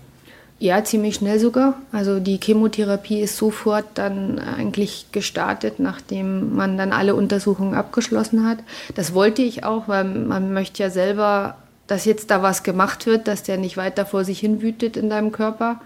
Ja, 0.62 0.84
ziemlich 0.84 1.16
schnell 1.16 1.40
sogar. 1.40 1.74
Also 1.90 2.20
die 2.20 2.38
Chemotherapie 2.40 3.20
ist 3.20 3.36
sofort 3.36 3.84
dann 3.94 4.38
eigentlich 4.38 5.06
gestartet, 5.10 5.80
nachdem 5.80 6.54
man 6.54 6.78
dann 6.78 6.92
alle 6.92 7.16
Untersuchungen 7.16 7.74
abgeschlossen 7.74 8.48
hat. 8.48 8.58
Das 8.94 9.12
wollte 9.12 9.42
ich 9.42 9.64
auch, 9.64 9.88
weil 9.88 10.04
man 10.04 10.52
möchte 10.52 10.84
ja 10.84 10.88
selber, 10.88 11.56
dass 11.88 12.04
jetzt 12.04 12.30
da 12.30 12.44
was 12.44 12.62
gemacht 12.62 13.06
wird, 13.06 13.26
dass 13.26 13.42
der 13.42 13.56
nicht 13.56 13.76
weiter 13.76 14.06
vor 14.06 14.22
sich 14.22 14.38
hin 14.38 14.62
wütet 14.62 14.96
in 14.96 15.10
deinem 15.10 15.32
Körper. 15.32 15.80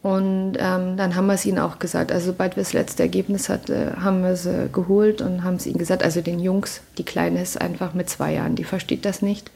Und 0.00 0.54
ähm, 0.58 0.96
dann 0.96 1.14
haben 1.14 1.26
wir 1.26 1.34
es 1.34 1.44
ihnen 1.44 1.58
auch 1.58 1.78
gesagt. 1.78 2.10
Also 2.10 2.28
sobald 2.28 2.56
wir 2.56 2.62
das 2.62 2.72
letzte 2.72 3.02
Ergebnis 3.02 3.50
hatten, 3.50 4.02
haben 4.02 4.22
wir 4.22 4.36
sie 4.36 4.70
geholt 4.72 5.20
und 5.20 5.44
haben 5.44 5.56
es 5.56 5.66
ihnen 5.66 5.76
gesagt. 5.76 6.02
Also 6.02 6.22
den 6.22 6.40
Jungs, 6.40 6.80
die 6.96 7.04
Kleine 7.04 7.42
ist 7.42 7.60
einfach 7.60 7.92
mit 7.92 8.08
zwei 8.08 8.32
Jahren, 8.32 8.56
die 8.56 8.64
versteht 8.64 9.04
das 9.04 9.20
nicht. 9.20 9.50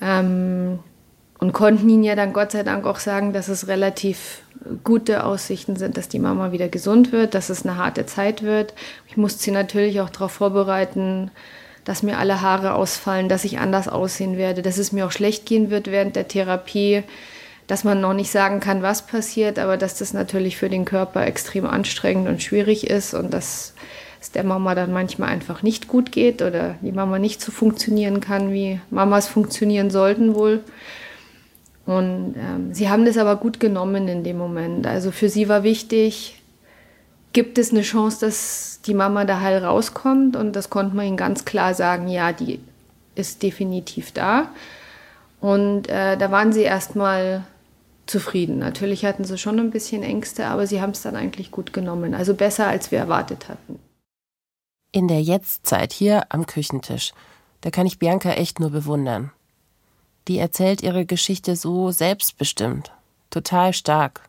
Ähm, 0.00 0.78
und 1.38 1.52
konnten 1.52 1.88
ihnen 1.88 2.04
ja 2.04 2.16
dann 2.16 2.32
Gott 2.32 2.52
sei 2.52 2.62
Dank 2.62 2.84
auch 2.86 2.98
sagen, 2.98 3.32
dass 3.32 3.48
es 3.48 3.68
relativ 3.68 4.42
gute 4.82 5.24
Aussichten 5.24 5.76
sind, 5.76 5.96
dass 5.96 6.08
die 6.08 6.18
Mama 6.18 6.52
wieder 6.52 6.68
gesund 6.68 7.12
wird, 7.12 7.34
dass 7.34 7.48
es 7.48 7.64
eine 7.64 7.76
harte 7.76 8.06
Zeit 8.06 8.42
wird. 8.42 8.74
Ich 9.06 9.16
musste 9.16 9.42
sie 9.42 9.50
natürlich 9.52 10.00
auch 10.00 10.10
darauf 10.10 10.32
vorbereiten, 10.32 11.30
dass 11.84 12.02
mir 12.02 12.18
alle 12.18 12.42
Haare 12.42 12.74
ausfallen, 12.74 13.28
dass 13.28 13.44
ich 13.44 13.58
anders 13.58 13.88
aussehen 13.88 14.36
werde, 14.36 14.62
dass 14.62 14.78
es 14.78 14.92
mir 14.92 15.06
auch 15.06 15.12
schlecht 15.12 15.46
gehen 15.46 15.70
wird 15.70 15.90
während 15.90 16.16
der 16.16 16.28
Therapie, 16.28 17.04
dass 17.66 17.84
man 17.84 18.00
noch 18.00 18.14
nicht 18.14 18.30
sagen 18.30 18.60
kann, 18.60 18.82
was 18.82 19.06
passiert, 19.06 19.58
aber 19.58 19.76
dass 19.76 19.96
das 19.96 20.12
natürlich 20.12 20.56
für 20.56 20.68
den 20.68 20.84
Körper 20.84 21.24
extrem 21.26 21.66
anstrengend 21.66 22.28
und 22.28 22.42
schwierig 22.42 22.88
ist 22.88 23.14
und 23.14 23.32
dass 23.32 23.74
es 24.20 24.32
der 24.32 24.44
Mama 24.44 24.74
dann 24.74 24.92
manchmal 24.92 25.28
einfach 25.28 25.62
nicht 25.62 25.86
gut 25.86 26.10
geht 26.10 26.42
oder 26.42 26.74
die 26.80 26.92
Mama 26.92 27.18
nicht 27.18 27.40
so 27.40 27.52
funktionieren 27.52 28.20
kann, 28.20 28.52
wie 28.52 28.80
Mamas 28.90 29.28
funktionieren 29.28 29.90
sollten 29.90 30.34
wohl. 30.34 30.60
Und 31.88 32.34
ähm, 32.36 32.74
sie 32.74 32.90
haben 32.90 33.06
das 33.06 33.16
aber 33.16 33.36
gut 33.36 33.60
genommen 33.60 34.08
in 34.08 34.22
dem 34.22 34.36
Moment. 34.36 34.86
Also 34.86 35.10
für 35.10 35.30
sie 35.30 35.48
war 35.48 35.62
wichtig, 35.62 36.42
gibt 37.32 37.56
es 37.56 37.70
eine 37.70 37.80
Chance, 37.80 38.26
dass 38.26 38.80
die 38.84 38.92
Mama 38.92 39.24
da 39.24 39.40
heil 39.40 39.64
rauskommt? 39.64 40.36
Und 40.36 40.54
das 40.54 40.68
konnte 40.68 40.94
man 40.94 41.06
ihnen 41.06 41.16
ganz 41.16 41.46
klar 41.46 41.72
sagen, 41.72 42.06
ja, 42.08 42.34
die 42.34 42.60
ist 43.14 43.42
definitiv 43.42 44.12
da. 44.12 44.50
Und 45.40 45.88
äh, 45.88 46.18
da 46.18 46.30
waren 46.30 46.52
sie 46.52 46.60
erstmal 46.60 47.44
zufrieden. 48.04 48.58
Natürlich 48.58 49.06
hatten 49.06 49.24
sie 49.24 49.38
schon 49.38 49.58
ein 49.58 49.70
bisschen 49.70 50.02
Ängste, 50.02 50.44
aber 50.48 50.66
sie 50.66 50.82
haben 50.82 50.90
es 50.90 51.00
dann 51.00 51.16
eigentlich 51.16 51.50
gut 51.50 51.72
genommen. 51.72 52.12
Also 52.12 52.34
besser, 52.34 52.66
als 52.66 52.90
wir 52.90 52.98
erwartet 52.98 53.48
hatten. 53.48 53.78
In 54.92 55.08
der 55.08 55.22
Jetztzeit 55.22 55.94
hier 55.94 56.26
am 56.28 56.44
Küchentisch, 56.44 57.14
da 57.62 57.70
kann 57.70 57.86
ich 57.86 57.98
Bianca 57.98 58.32
echt 58.32 58.60
nur 58.60 58.68
bewundern 58.68 59.30
die 60.28 60.38
erzählt 60.38 60.82
ihre 60.82 61.06
Geschichte 61.06 61.56
so 61.56 61.90
selbstbestimmt, 61.90 62.92
total 63.30 63.72
stark. 63.72 64.28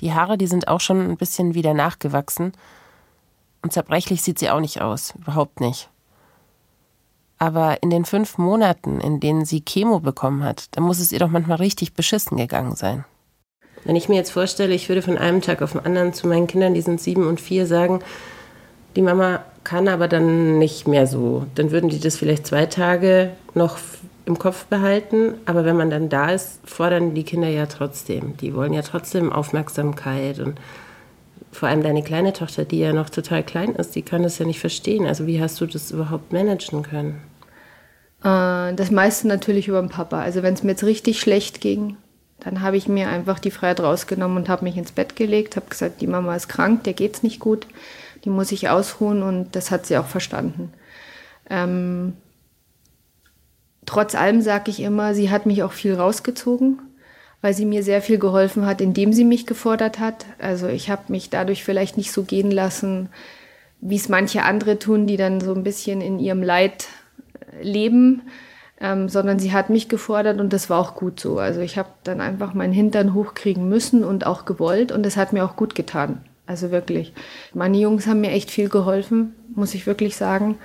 Die 0.00 0.12
Haare, 0.12 0.38
die 0.38 0.46
sind 0.46 0.68
auch 0.68 0.80
schon 0.80 1.10
ein 1.10 1.16
bisschen 1.16 1.54
wieder 1.54 1.74
nachgewachsen. 1.74 2.52
Und 3.62 3.72
zerbrechlich 3.72 4.22
sieht 4.22 4.38
sie 4.38 4.50
auch 4.50 4.60
nicht 4.60 4.80
aus, 4.80 5.14
überhaupt 5.16 5.60
nicht. 5.60 5.88
Aber 7.38 7.82
in 7.82 7.90
den 7.90 8.04
fünf 8.04 8.38
Monaten, 8.38 9.00
in 9.00 9.20
denen 9.20 9.44
sie 9.44 9.62
Chemo 9.62 10.00
bekommen 10.00 10.44
hat, 10.44 10.68
da 10.72 10.80
muss 10.80 11.00
es 11.00 11.12
ihr 11.12 11.18
doch 11.18 11.28
manchmal 11.28 11.58
richtig 11.58 11.94
beschissen 11.94 12.36
gegangen 12.36 12.76
sein. 12.76 13.04
Wenn 13.84 13.96
ich 13.96 14.08
mir 14.08 14.16
jetzt 14.16 14.30
vorstelle, 14.30 14.74
ich 14.74 14.88
würde 14.88 15.02
von 15.02 15.18
einem 15.18 15.42
Tag 15.42 15.60
auf 15.60 15.72
den 15.72 15.84
anderen 15.84 16.14
zu 16.14 16.26
meinen 16.26 16.46
Kindern, 16.46 16.74
die 16.74 16.80
sind 16.80 17.00
sieben 17.00 17.26
und 17.26 17.40
vier, 17.40 17.66
sagen, 17.66 18.00
die 18.96 19.02
Mama 19.02 19.44
kann 19.64 19.88
aber 19.88 20.08
dann 20.08 20.58
nicht 20.58 20.86
mehr 20.86 21.06
so. 21.06 21.46
Dann 21.54 21.70
würden 21.70 21.90
die 21.90 22.00
das 22.00 22.16
vielleicht 22.16 22.46
zwei 22.46 22.66
Tage 22.66 23.32
noch 23.54 23.78
im 24.26 24.38
Kopf 24.38 24.64
behalten, 24.66 25.34
aber 25.44 25.64
wenn 25.64 25.76
man 25.76 25.90
dann 25.90 26.08
da 26.08 26.30
ist, 26.30 26.60
fordern 26.64 27.14
die 27.14 27.24
Kinder 27.24 27.48
ja 27.48 27.66
trotzdem. 27.66 28.36
Die 28.38 28.54
wollen 28.54 28.72
ja 28.72 28.82
trotzdem 28.82 29.32
Aufmerksamkeit 29.32 30.38
und 30.38 30.58
vor 31.52 31.68
allem 31.68 31.82
deine 31.82 32.02
kleine 32.02 32.32
Tochter, 32.32 32.64
die 32.64 32.80
ja 32.80 32.92
noch 32.92 33.10
total 33.10 33.42
klein 33.42 33.74
ist, 33.74 33.94
die 33.94 34.02
kann 34.02 34.22
das 34.22 34.38
ja 34.38 34.46
nicht 34.46 34.60
verstehen. 34.60 35.06
Also 35.06 35.26
wie 35.26 35.40
hast 35.40 35.60
du 35.60 35.66
das 35.66 35.90
überhaupt 35.90 36.32
managen 36.32 36.82
können? 36.82 37.20
Äh, 38.22 38.74
das 38.74 38.90
meiste 38.90 39.28
natürlich 39.28 39.68
über 39.68 39.80
den 39.80 39.90
Papa. 39.90 40.20
Also 40.20 40.42
wenn 40.42 40.54
es 40.54 40.62
mir 40.62 40.72
jetzt 40.72 40.84
richtig 40.84 41.20
schlecht 41.20 41.60
ging, 41.60 41.96
dann 42.40 42.60
habe 42.60 42.76
ich 42.76 42.88
mir 42.88 43.08
einfach 43.08 43.38
die 43.38 43.50
Freiheit 43.50 43.80
rausgenommen 43.80 44.36
und 44.36 44.48
habe 44.48 44.64
mich 44.64 44.76
ins 44.76 44.92
Bett 44.92 45.16
gelegt, 45.16 45.56
habe 45.56 45.66
gesagt, 45.68 46.00
die 46.00 46.06
Mama 46.06 46.34
ist 46.34 46.48
krank, 46.48 46.84
der 46.84 46.92
geht's 46.92 47.22
nicht 47.22 47.40
gut, 47.40 47.66
die 48.24 48.30
muss 48.30 48.52
ich 48.52 48.68
ausruhen 48.68 49.22
und 49.22 49.54
das 49.54 49.70
hat 49.70 49.86
sie 49.86 49.96
auch 49.96 50.06
verstanden. 50.06 50.72
Ähm, 51.48 52.14
trotz 53.94 54.16
allem 54.16 54.40
sage 54.40 54.72
ich 54.72 54.80
immer, 54.80 55.14
sie 55.14 55.30
hat 55.30 55.46
mich 55.46 55.62
auch 55.62 55.70
viel 55.70 55.94
rausgezogen, 55.94 56.80
weil 57.42 57.54
sie 57.54 57.64
mir 57.64 57.84
sehr 57.84 58.02
viel 58.02 58.18
geholfen 58.18 58.66
hat, 58.66 58.80
indem 58.80 59.12
sie 59.12 59.24
mich 59.24 59.46
gefordert 59.46 60.00
hat. 60.00 60.26
Also 60.40 60.66
ich 60.66 60.90
habe 60.90 61.02
mich 61.08 61.30
dadurch 61.30 61.62
vielleicht 61.62 61.96
nicht 61.96 62.10
so 62.10 62.24
gehen 62.24 62.50
lassen, 62.50 63.08
wie 63.80 63.94
es 63.94 64.08
manche 64.08 64.42
andere 64.42 64.80
tun, 64.80 65.06
die 65.06 65.16
dann 65.16 65.40
so 65.40 65.54
ein 65.54 65.62
bisschen 65.62 66.00
in 66.00 66.18
ihrem 66.18 66.42
Leid 66.42 66.88
äh, 67.52 67.62
leben, 67.62 68.22
ähm, 68.80 69.08
sondern 69.08 69.38
sie 69.38 69.52
hat 69.52 69.70
mich 69.70 69.88
gefordert 69.88 70.40
und 70.40 70.52
das 70.52 70.68
war 70.70 70.80
auch 70.80 70.96
gut 70.96 71.20
so. 71.20 71.38
Also 71.38 71.60
ich 71.60 71.78
habe 71.78 71.90
dann 72.02 72.20
einfach 72.20 72.52
meinen 72.52 72.72
Hintern 72.72 73.14
hochkriegen 73.14 73.68
müssen 73.68 74.02
und 74.02 74.26
auch 74.26 74.44
gewollt 74.44 74.90
und 74.90 75.06
das 75.06 75.16
hat 75.16 75.32
mir 75.32 75.44
auch 75.44 75.54
gut 75.54 75.76
getan. 75.76 76.24
Also 76.46 76.72
wirklich. 76.72 77.12
Meine 77.52 77.78
Jungs 77.78 78.08
haben 78.08 78.22
mir 78.22 78.32
echt 78.32 78.50
viel 78.50 78.68
geholfen, 78.68 79.36
muss 79.54 79.72
ich 79.72 79.86
wirklich 79.86 80.16
sagen. 80.16 80.58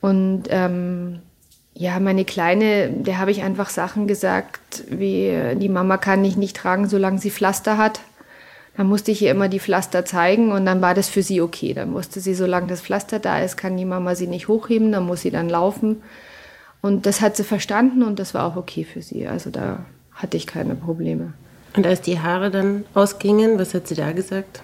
Und 0.00 0.44
ähm, 0.50 1.20
ja, 1.80 1.98
meine 1.98 2.26
Kleine, 2.26 2.90
der 2.90 3.18
habe 3.18 3.30
ich 3.30 3.42
einfach 3.42 3.70
Sachen 3.70 4.06
gesagt, 4.06 4.84
wie 4.90 5.34
die 5.54 5.70
Mama 5.70 5.96
kann 5.96 6.22
ich 6.26 6.36
nicht 6.36 6.54
tragen, 6.54 6.86
solange 6.86 7.18
sie 7.18 7.30
Pflaster 7.30 7.78
hat. 7.78 8.00
Dann 8.76 8.86
musste 8.86 9.12
ich 9.12 9.22
ihr 9.22 9.30
immer 9.30 9.48
die 9.48 9.60
Pflaster 9.60 10.04
zeigen 10.04 10.52
und 10.52 10.66
dann 10.66 10.82
war 10.82 10.92
das 10.92 11.08
für 11.08 11.22
sie 11.22 11.40
okay. 11.40 11.72
Dann 11.72 11.90
musste 11.90 12.20
sie, 12.20 12.34
solange 12.34 12.66
das 12.66 12.82
Pflaster 12.82 13.18
da 13.18 13.40
ist, 13.40 13.56
kann 13.56 13.78
die 13.78 13.86
Mama 13.86 14.14
sie 14.14 14.26
nicht 14.26 14.46
hochheben, 14.46 14.92
dann 14.92 15.06
muss 15.06 15.22
sie 15.22 15.30
dann 15.30 15.48
laufen. 15.48 16.02
Und 16.82 17.06
das 17.06 17.22
hat 17.22 17.38
sie 17.38 17.44
verstanden 17.44 18.02
und 18.02 18.18
das 18.18 18.34
war 18.34 18.44
auch 18.44 18.56
okay 18.56 18.84
für 18.84 19.00
sie. 19.00 19.26
Also 19.26 19.48
da 19.48 19.86
hatte 20.12 20.36
ich 20.36 20.46
keine 20.46 20.74
Probleme. 20.74 21.32
Und 21.74 21.86
als 21.86 22.02
die 22.02 22.20
Haare 22.20 22.50
dann 22.50 22.84
ausgingen, 22.92 23.58
was 23.58 23.72
hat 23.72 23.88
sie 23.88 23.94
da 23.94 24.12
gesagt? 24.12 24.60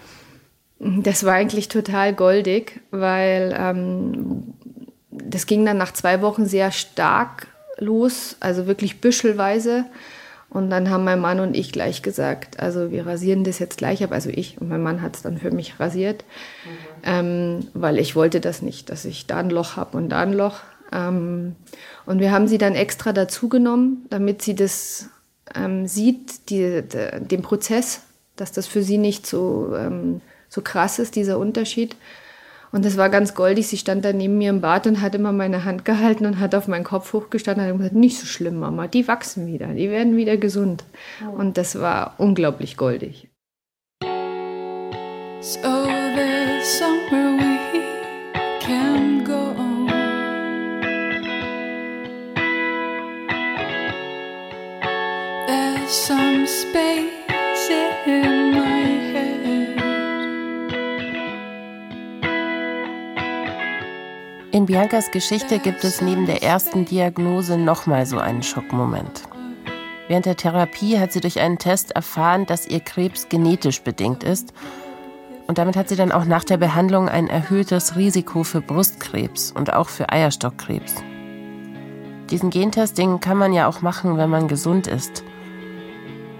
Das 0.79 1.25
war 1.25 1.33
eigentlich 1.33 1.69
total 1.69 2.13
goldig, 2.13 2.83
weil 2.91 3.57
ähm, 3.59 4.53
das 5.25 5.47
ging 5.47 5.65
dann 5.65 5.79
nach 5.79 5.93
zwei 5.93 6.23
Wochen 6.23 6.47
sehr 6.47 6.71
stark 6.71 7.49
los, 7.79 8.37
also 8.41 8.67
wirklich 8.67 9.01
büschelweise. 9.01 9.85
Und 10.49 10.71
dann 10.71 10.91
haben 10.91 11.05
mein 11.05 11.21
Mann 11.21 11.41
und 11.41 11.57
ich 11.57 11.73
gleich 11.73 12.03
gesagt, 12.03 12.61
also 12.61 12.91
wir 12.91 13.07
rasieren 13.07 13.45
das 13.45 13.59
jetzt 13.59 13.79
gleich 13.79 14.03
ab. 14.05 14.13
Also 14.13 14.31
ich 14.31 14.61
und 14.61 14.69
mein 14.69 14.83
Mann 14.83 15.03
hat 15.03 15.17
es 15.17 15.23
dann 15.23 15.39
für 15.39 15.51
mich 15.51 15.81
rasiert, 15.81 16.25
mhm. 16.65 16.71
ähm, 17.03 17.69
weil 17.75 17.99
ich 17.99 18.15
wollte 18.15 18.41
das 18.41 18.63
nicht, 18.63 18.89
dass 18.89 19.05
ich 19.05 19.27
da 19.27 19.39
ein 19.39 19.51
Loch 19.51 19.77
habe 19.77 19.97
und 19.97 20.09
da 20.11 20.21
ein 20.21 20.33
Loch. 20.33 20.61
Ähm, 20.93 21.57
und 22.07 22.21
wir 22.21 22.31
haben 22.31 22.47
sie 22.47 22.59
dann 22.59 22.75
extra 22.75 23.13
dazugenommen, 23.13 24.07
damit 24.09 24.41
sie 24.43 24.55
das 24.55 25.11
ähm, 25.55 25.87
sieht, 25.87 26.49
die, 26.51 26.83
de, 26.83 27.21
den 27.21 27.43
Prozess, 27.43 28.03
dass 28.37 28.53
das 28.53 28.67
für 28.67 28.83
sie 28.83 28.99
nicht 28.99 29.27
so, 29.27 29.75
ähm, 29.77 30.21
so 30.49 30.63
krass 30.63 30.99
ist, 31.01 31.17
dieser 31.17 31.39
Unterschied. 31.39 31.97
Und 32.73 32.85
das 32.85 32.97
war 32.97 33.09
ganz 33.09 33.35
goldig. 33.35 33.69
Sie 33.69 33.77
stand 33.77 34.05
da 34.05 34.13
neben 34.13 34.39
mir 34.39 34.51
im 34.51 34.61
Bad 34.61 34.87
und 34.87 35.01
hat 35.01 35.15
immer 35.15 35.33
meine 35.33 35.65
Hand 35.65 35.85
gehalten 35.85 36.27
und 36.27 36.41
hat 36.41 36.55
auf 36.55 36.69
meinen 36.69 36.85
Kopf 36.85 37.13
hochgestanden 37.13 37.65
und 37.67 37.71
hat 37.71 37.79
gesagt, 37.79 37.95
nicht 37.97 38.19
so 38.19 38.27
schlimm, 38.27 38.59
Mama, 38.59 38.87
die 38.87 39.07
wachsen 39.09 39.47
wieder, 39.47 39.69
die 39.69 39.91
werden 39.91 40.17
wieder 40.17 40.37
gesund. 40.37 40.85
Oh. 41.25 41.39
Und 41.39 41.57
das 41.57 41.81
war 41.81 42.15
unglaublich 42.19 42.77
goldig. 42.77 43.29
So 45.41 45.85
there's 45.87 46.79
somewhere 46.79 47.37
we 47.37 47.59
can 48.61 49.23
go. 49.23 49.55
There's 55.47 55.93
some 55.93 56.47
space 56.47 57.71
in 58.07 58.46
In 64.57 64.65
Biancas 64.65 65.11
Geschichte 65.11 65.59
gibt 65.59 65.85
es 65.85 66.01
neben 66.01 66.25
der 66.25 66.43
ersten 66.43 66.87
Diagnose 66.87 67.59
nochmal 67.59 68.07
so 68.07 68.17
einen 68.17 68.43
Schockmoment. 68.43 69.25
Während 70.09 70.25
der 70.25 70.39
Therapie 70.39 70.99
hat 70.99 71.13
sie 71.13 71.21
durch 71.21 71.41
einen 71.41 71.59
Test 71.59 71.91
erfahren, 71.91 72.47
dass 72.47 72.67
ihr 72.67 72.81
Krebs 72.81 73.29
genetisch 73.29 73.83
bedingt 73.83 74.25
ist. 74.25 74.55
Und 75.47 75.59
damit 75.59 75.77
hat 75.77 75.91
sie 75.91 75.97
dann 75.97 76.11
auch 76.11 76.25
nach 76.25 76.43
der 76.43 76.57
Behandlung 76.57 77.07
ein 77.07 77.29
erhöhtes 77.29 77.97
Risiko 77.97 78.45
für 78.45 78.63
Brustkrebs 78.63 79.53
und 79.53 79.75
auch 79.75 79.91
für 79.91 80.09
Eierstockkrebs. 80.09 80.95
Diesen 82.31 82.49
Gentesting 82.49 83.21
kann 83.21 83.37
man 83.37 83.53
ja 83.53 83.69
auch 83.69 83.83
machen, 83.83 84.17
wenn 84.17 84.31
man 84.31 84.49
gesund 84.49 84.87
ist. 84.87 85.23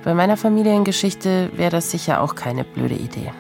Bei 0.05 0.15
meiner 0.15 0.39
Familiengeschichte 0.39 1.51
wäre 1.55 1.71
das 1.71 1.91
sicher 1.91 2.23
auch 2.23 2.35
keine 2.35 2.65
blöde 2.65 2.95
Idee. 2.95 3.31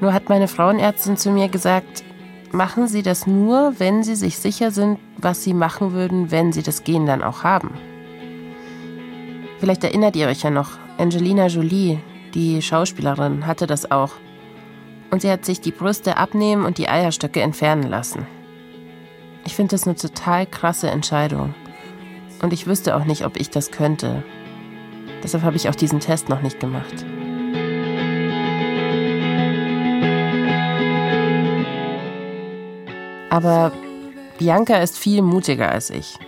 Nur 0.00 0.12
hat 0.12 0.28
meine 0.28 0.46
Frauenärztin 0.46 1.16
zu 1.16 1.32
mir 1.32 1.48
gesagt, 1.48 2.04
machen 2.52 2.88
sie 2.88 3.02
das 3.02 3.26
nur, 3.26 3.74
wenn 3.78 4.02
sie 4.02 4.16
sich 4.16 4.38
sicher 4.38 4.70
sind, 4.70 4.98
was 5.18 5.42
sie 5.42 5.54
machen 5.54 5.92
würden, 5.92 6.30
wenn 6.30 6.52
sie 6.52 6.62
das 6.62 6.84
Gen 6.84 7.06
dann 7.06 7.22
auch 7.22 7.44
haben. 7.44 7.70
Vielleicht 9.58 9.84
erinnert 9.84 10.16
ihr 10.16 10.28
euch 10.28 10.42
ja 10.42 10.50
noch, 10.50 10.72
Angelina 10.98 11.46
Jolie, 11.46 11.98
die 12.34 12.60
Schauspielerin, 12.60 13.46
hatte 13.46 13.66
das 13.66 13.90
auch. 13.90 14.12
Und 15.10 15.22
sie 15.22 15.30
hat 15.30 15.44
sich 15.44 15.60
die 15.60 15.70
Brüste 15.70 16.16
abnehmen 16.16 16.64
und 16.64 16.78
die 16.78 16.88
Eierstöcke 16.88 17.40
entfernen 17.40 17.88
lassen. 17.88 18.26
Ich 19.44 19.54
finde 19.54 19.70
das 19.70 19.86
eine 19.86 19.96
total 19.96 20.46
krasse 20.46 20.90
Entscheidung. 20.90 21.54
Und 22.42 22.52
ich 22.52 22.66
wüsste 22.66 22.96
auch 22.96 23.04
nicht, 23.04 23.24
ob 23.24 23.36
ich 23.36 23.50
das 23.50 23.70
könnte. 23.70 24.24
Deshalb 25.22 25.44
habe 25.44 25.56
ich 25.56 25.68
auch 25.68 25.74
diesen 25.74 26.00
Test 26.00 26.28
noch 26.28 26.42
nicht 26.42 26.60
gemacht. 26.60 27.06
Aber 33.30 33.72
Bianca 34.38 34.76
ist 34.78 34.98
viel 34.98 35.22
mutiger 35.22 35.70
als 35.70 35.90
ich. 35.90 36.18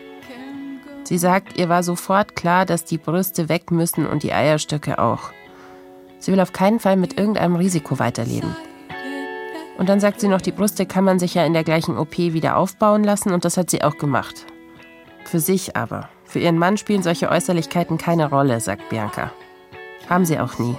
Sie 1.04 1.18
sagt, 1.18 1.56
ihr 1.58 1.68
war 1.68 1.82
sofort 1.82 2.36
klar, 2.36 2.66
dass 2.66 2.84
die 2.84 2.98
Brüste 2.98 3.48
weg 3.48 3.70
müssen 3.70 4.06
und 4.06 4.22
die 4.22 4.32
Eierstöcke 4.32 4.98
auch. 4.98 5.30
Sie 6.18 6.32
will 6.32 6.40
auf 6.40 6.52
keinen 6.52 6.80
Fall 6.80 6.96
mit 6.96 7.18
irgendeinem 7.18 7.56
Risiko 7.56 7.98
weiterleben. 7.98 8.54
Und 9.78 9.88
dann 9.88 10.00
sagt 10.00 10.20
sie 10.20 10.28
noch, 10.28 10.40
die 10.40 10.52
Brüste 10.52 10.86
kann 10.86 11.04
man 11.04 11.18
sich 11.18 11.34
ja 11.34 11.46
in 11.46 11.52
der 11.52 11.64
gleichen 11.64 11.96
OP 11.96 12.18
wieder 12.18 12.56
aufbauen 12.56 13.04
lassen 13.04 13.32
und 13.32 13.44
das 13.44 13.56
hat 13.56 13.70
sie 13.70 13.82
auch 13.82 13.96
gemacht. 13.96 14.44
Für 15.24 15.40
sich 15.40 15.76
aber. 15.76 16.08
Für 16.24 16.40
ihren 16.40 16.58
Mann 16.58 16.76
spielen 16.76 17.02
solche 17.02 17.30
Äußerlichkeiten 17.30 17.96
keine 17.96 18.28
Rolle, 18.28 18.60
sagt 18.60 18.88
Bianca. 18.90 19.32
Haben 20.08 20.24
sie 20.24 20.38
auch 20.38 20.58
nie. 20.58 20.76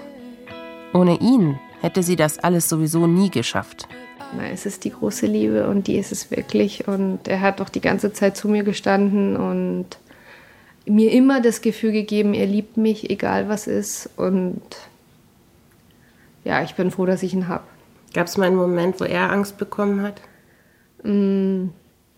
Ohne 0.94 1.18
ihn 1.20 1.58
hätte 1.82 2.04
sie 2.04 2.16
das 2.16 2.40
alles 2.40 2.68
sowieso 2.68 3.08
nie 3.08 3.32
geschafft. 3.32 3.88
Na, 4.36 4.48
es 4.50 4.66
ist 4.66 4.84
die 4.84 4.92
große 4.92 5.26
Liebe 5.26 5.68
und 5.68 5.88
die 5.88 5.98
ist 5.98 6.12
es 6.12 6.30
wirklich. 6.32 6.88
Und 6.88 7.28
er 7.28 7.42
hat 7.42 7.62
auch 7.62 7.70
die 7.70 7.82
ganze 7.82 8.14
Zeit 8.14 8.38
zu 8.38 8.48
mir 8.48 8.64
gestanden 8.64 9.36
und 9.36 9.98
mir 10.86 11.12
immer 11.12 11.42
das 11.42 11.62
Gefühl 11.62 11.92
gegeben, 11.92 12.34
er 12.34 12.46
liebt 12.46 12.78
mich, 12.78 13.10
egal 13.10 13.50
was 13.50 13.68
ist. 13.68 14.10
Und 14.18 14.62
ja, 16.44 16.64
ich 16.64 16.76
bin 16.76 16.92
froh, 16.92 17.06
dass 17.06 17.24
ich 17.24 17.34
ihn 17.34 17.48
habe. 17.48 17.64
Gab 18.14 18.28
es 18.28 18.38
mal 18.38 18.48
einen 18.48 18.56
Moment, 18.56 19.00
wo 19.00 19.04
er 19.04 19.32
Angst 19.32 19.58
bekommen 19.58 20.02
hat? 20.02 20.22
Mm, 21.04 21.68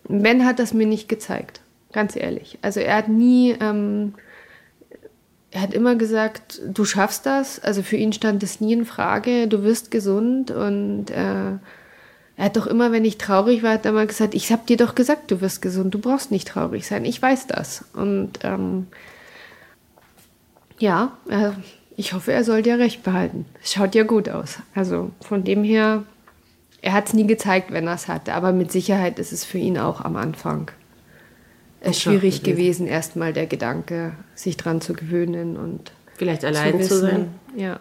ben 0.08 0.46
hat 0.46 0.58
das 0.58 0.72
mir 0.72 0.86
nicht 0.86 1.08
gezeigt, 1.08 1.60
ganz 1.92 2.16
ehrlich. 2.16 2.58
Also 2.62 2.80
er 2.80 2.96
hat 2.96 3.08
nie, 3.08 3.54
ähm, 3.60 4.14
er 5.50 5.60
hat 5.60 5.74
immer 5.74 5.94
gesagt, 5.96 6.62
du 6.66 6.84
schaffst 6.84 7.26
das. 7.26 7.58
Also 7.58 7.82
für 7.82 7.96
ihn 7.96 8.12
stand 8.12 8.42
das 8.42 8.60
nie 8.60 8.72
in 8.72 8.86
Frage, 8.86 9.48
du 9.48 9.62
wirst 9.62 9.90
gesund. 9.90 10.50
Und 10.50 11.10
äh, 11.10 11.58
er 12.42 12.46
hat 12.46 12.56
doch 12.56 12.66
immer, 12.66 12.90
wenn 12.90 13.04
ich 13.04 13.18
traurig 13.18 13.62
war, 13.62 13.74
hat 13.74 13.84
er 13.84 13.92
immer 13.92 14.04
gesagt, 14.04 14.34
ich 14.34 14.50
habe 14.50 14.62
dir 14.66 14.76
doch 14.76 14.96
gesagt, 14.96 15.30
du 15.30 15.40
wirst 15.40 15.62
gesund, 15.62 15.94
du 15.94 16.00
brauchst 16.00 16.32
nicht 16.32 16.48
traurig 16.48 16.84
sein, 16.88 17.04
ich 17.04 17.22
weiß 17.22 17.46
das. 17.46 17.84
Und 17.94 18.40
ähm, 18.42 18.88
ja, 20.80 21.16
äh, 21.30 21.50
ich 21.96 22.14
hoffe, 22.14 22.32
er 22.32 22.42
soll 22.42 22.62
dir 22.62 22.80
recht 22.80 23.04
behalten. 23.04 23.46
Es 23.62 23.74
schaut 23.74 23.94
ja 23.94 24.02
gut 24.02 24.28
aus. 24.28 24.58
Also 24.74 25.12
von 25.20 25.44
dem 25.44 25.62
her, 25.62 26.02
er 26.80 26.94
hat 26.94 27.06
es 27.06 27.14
nie 27.14 27.28
gezeigt, 27.28 27.70
wenn 27.70 27.86
er 27.86 27.94
es 27.94 28.08
hatte, 28.08 28.34
aber 28.34 28.50
mit 28.50 28.72
Sicherheit 28.72 29.20
ist 29.20 29.30
es 29.30 29.44
für 29.44 29.58
ihn 29.58 29.78
auch 29.78 30.00
am 30.00 30.16
Anfang 30.16 30.72
äh, 31.80 31.92
schwierig 31.92 32.42
gewesen, 32.42 32.88
erstmal 32.88 33.32
der 33.32 33.46
Gedanke, 33.46 34.14
sich 34.34 34.56
dran 34.56 34.80
zu 34.80 34.94
gewöhnen 34.94 35.56
und 35.56 35.92
vielleicht 36.16 36.44
allein 36.44 36.82
zu, 36.82 36.88
zu 36.88 36.98
sein. 37.02 37.28
Ja. 37.54 37.78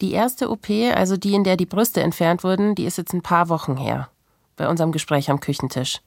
Die 0.00 0.12
erste 0.12 0.50
OP, 0.50 0.70
also 0.94 1.16
die, 1.16 1.34
in 1.34 1.44
der 1.44 1.56
die 1.56 1.66
Brüste 1.66 2.02
entfernt 2.02 2.44
wurden, 2.44 2.74
die 2.74 2.84
ist 2.84 2.98
jetzt 2.98 3.12
ein 3.12 3.22
paar 3.22 3.48
Wochen 3.48 3.76
her, 3.76 4.08
bei 4.56 4.68
unserem 4.68 4.92
Gespräch 4.92 5.30
am 5.30 5.40
Küchentisch. 5.40 6.00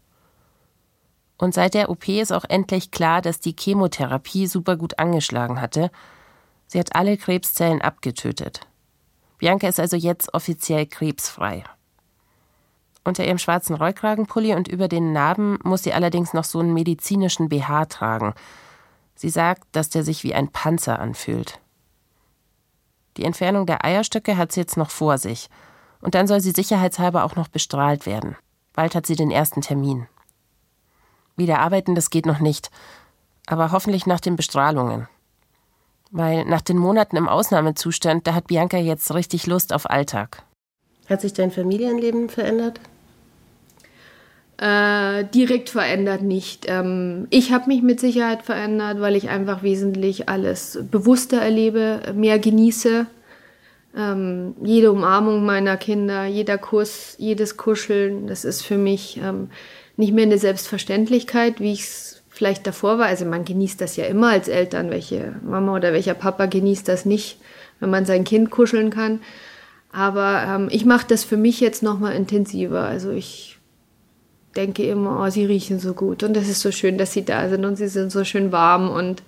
Und 1.37 1.53
seit 1.53 1.73
der 1.73 1.89
OP 1.89 2.07
ist 2.07 2.31
auch 2.31 2.45
endlich 2.47 2.91
klar, 2.91 3.21
dass 3.21 3.39
die 3.39 3.55
Chemotherapie 3.57 4.47
super 4.47 4.77
gut 4.77 4.99
angeschlagen 4.99 5.59
hatte 5.59 5.91
Sie 6.71 6.79
hat 6.79 6.95
alle 6.95 7.17
Krebszellen 7.17 7.81
abgetötet. 7.81 8.61
Bianca 9.39 9.67
ist 9.67 9.77
also 9.77 9.97
jetzt 9.97 10.33
offiziell 10.33 10.85
krebsfrei. 10.85 11.65
Unter 13.03 13.25
ihrem 13.25 13.39
schwarzen 13.39 13.75
Rollkragenpulli 13.75 14.55
und 14.55 14.69
über 14.69 14.87
den 14.87 15.11
Narben 15.11 15.59
muss 15.63 15.83
sie 15.83 15.91
allerdings 15.91 16.33
noch 16.33 16.45
so 16.45 16.59
einen 16.59 16.73
medizinischen 16.73 17.49
BH 17.49 17.87
tragen. 17.87 18.35
Sie 19.15 19.27
sagt, 19.27 19.63
dass 19.73 19.89
der 19.89 20.05
sich 20.05 20.23
wie 20.23 20.33
ein 20.33 20.47
Panzer 20.47 20.99
anfühlt. 20.99 21.59
Die 23.17 23.25
Entfernung 23.25 23.65
der 23.65 23.83
Eierstöcke 23.85 24.37
hat 24.37 24.51
sie 24.51 24.61
jetzt 24.61 24.77
noch 24.77 24.89
vor 24.89 25.17
sich. 25.17 25.49
Und 26.01 26.15
dann 26.15 26.27
soll 26.27 26.41
sie 26.41 26.51
sicherheitshalber 26.51 27.23
auch 27.23 27.35
noch 27.35 27.47
bestrahlt 27.47 28.05
werden. 28.05 28.35
Bald 28.73 28.95
hat 28.95 29.05
sie 29.05 29.15
den 29.15 29.31
ersten 29.31 29.61
Termin. 29.61 30.07
Wieder 31.35 31.59
arbeiten, 31.59 31.95
das 31.95 32.09
geht 32.09 32.25
noch 32.25 32.39
nicht. 32.39 32.71
Aber 33.47 33.71
hoffentlich 33.71 34.05
nach 34.05 34.19
den 34.19 34.35
Bestrahlungen. 34.35 35.07
Weil 36.11 36.45
nach 36.45 36.61
den 36.61 36.77
Monaten 36.77 37.15
im 37.15 37.29
Ausnahmezustand, 37.29 38.27
da 38.27 38.33
hat 38.33 38.47
Bianca 38.47 38.77
jetzt 38.77 39.13
richtig 39.13 39.47
Lust 39.47 39.73
auf 39.73 39.89
Alltag. 39.89 40.43
Hat 41.09 41.21
sich 41.21 41.33
dein 41.33 41.51
Familienleben 41.51 42.29
verändert? 42.29 42.79
Äh, 44.61 45.25
direkt 45.33 45.71
verändert 45.71 46.21
nicht. 46.21 46.67
Ähm, 46.67 47.25
ich 47.31 47.51
habe 47.51 47.65
mich 47.65 47.81
mit 47.81 47.99
Sicherheit 47.99 48.43
verändert, 48.43 49.01
weil 49.01 49.15
ich 49.15 49.27
einfach 49.27 49.63
wesentlich 49.63 50.29
alles 50.29 50.77
bewusster 50.91 51.41
erlebe, 51.41 52.13
mehr 52.13 52.37
genieße. 52.37 53.07
Ähm, 53.97 54.53
jede 54.63 54.91
Umarmung 54.91 55.43
meiner 55.45 55.77
Kinder, 55.77 56.25
jeder 56.25 56.59
Kuss, 56.59 57.15
jedes 57.17 57.57
Kuscheln, 57.57 58.27
das 58.27 58.45
ist 58.45 58.61
für 58.61 58.77
mich 58.77 59.19
ähm, 59.23 59.49
nicht 59.97 60.13
mehr 60.13 60.25
eine 60.25 60.37
Selbstverständlichkeit, 60.37 61.59
wie 61.59 61.73
ich 61.73 61.81
es 61.81 62.21
vielleicht 62.29 62.67
davor 62.67 62.99
war. 62.99 63.07
Also 63.07 63.25
man 63.25 63.45
genießt 63.45 63.81
das 63.81 63.95
ja 63.95 64.05
immer 64.05 64.29
als 64.29 64.47
Eltern. 64.47 64.91
Welche 64.91 65.37
Mama 65.43 65.75
oder 65.75 65.91
welcher 65.91 66.13
Papa 66.13 66.45
genießt 66.45 66.87
das 66.87 67.05
nicht, 67.05 67.39
wenn 67.79 67.89
man 67.89 68.05
sein 68.05 68.25
Kind 68.25 68.51
kuscheln 68.51 68.91
kann. 68.91 69.21
Aber 69.91 70.43
ähm, 70.47 70.67
ich 70.71 70.85
mache 70.85 71.07
das 71.07 71.23
für 71.23 71.37
mich 71.37 71.59
jetzt 71.61 71.81
nochmal 71.81 72.15
intensiver. 72.15 72.83
Also 72.83 73.09
ich 73.09 73.57
denke 74.55 74.83
immer, 74.83 75.23
oh, 75.23 75.29
sie 75.29 75.45
riechen 75.45 75.79
so 75.79 75.93
gut 75.93 76.23
und 76.23 76.35
es 76.35 76.49
ist 76.49 76.61
so 76.61 76.71
schön, 76.71 76.97
dass 76.97 77.13
sie 77.13 77.23
da 77.23 77.49
sind 77.49 77.65
und 77.65 77.77
sie 77.77 77.87
sind 77.87 78.11
so 78.11 78.23
schön 78.23 78.51
warm. 78.51 78.89
Und 78.89 79.23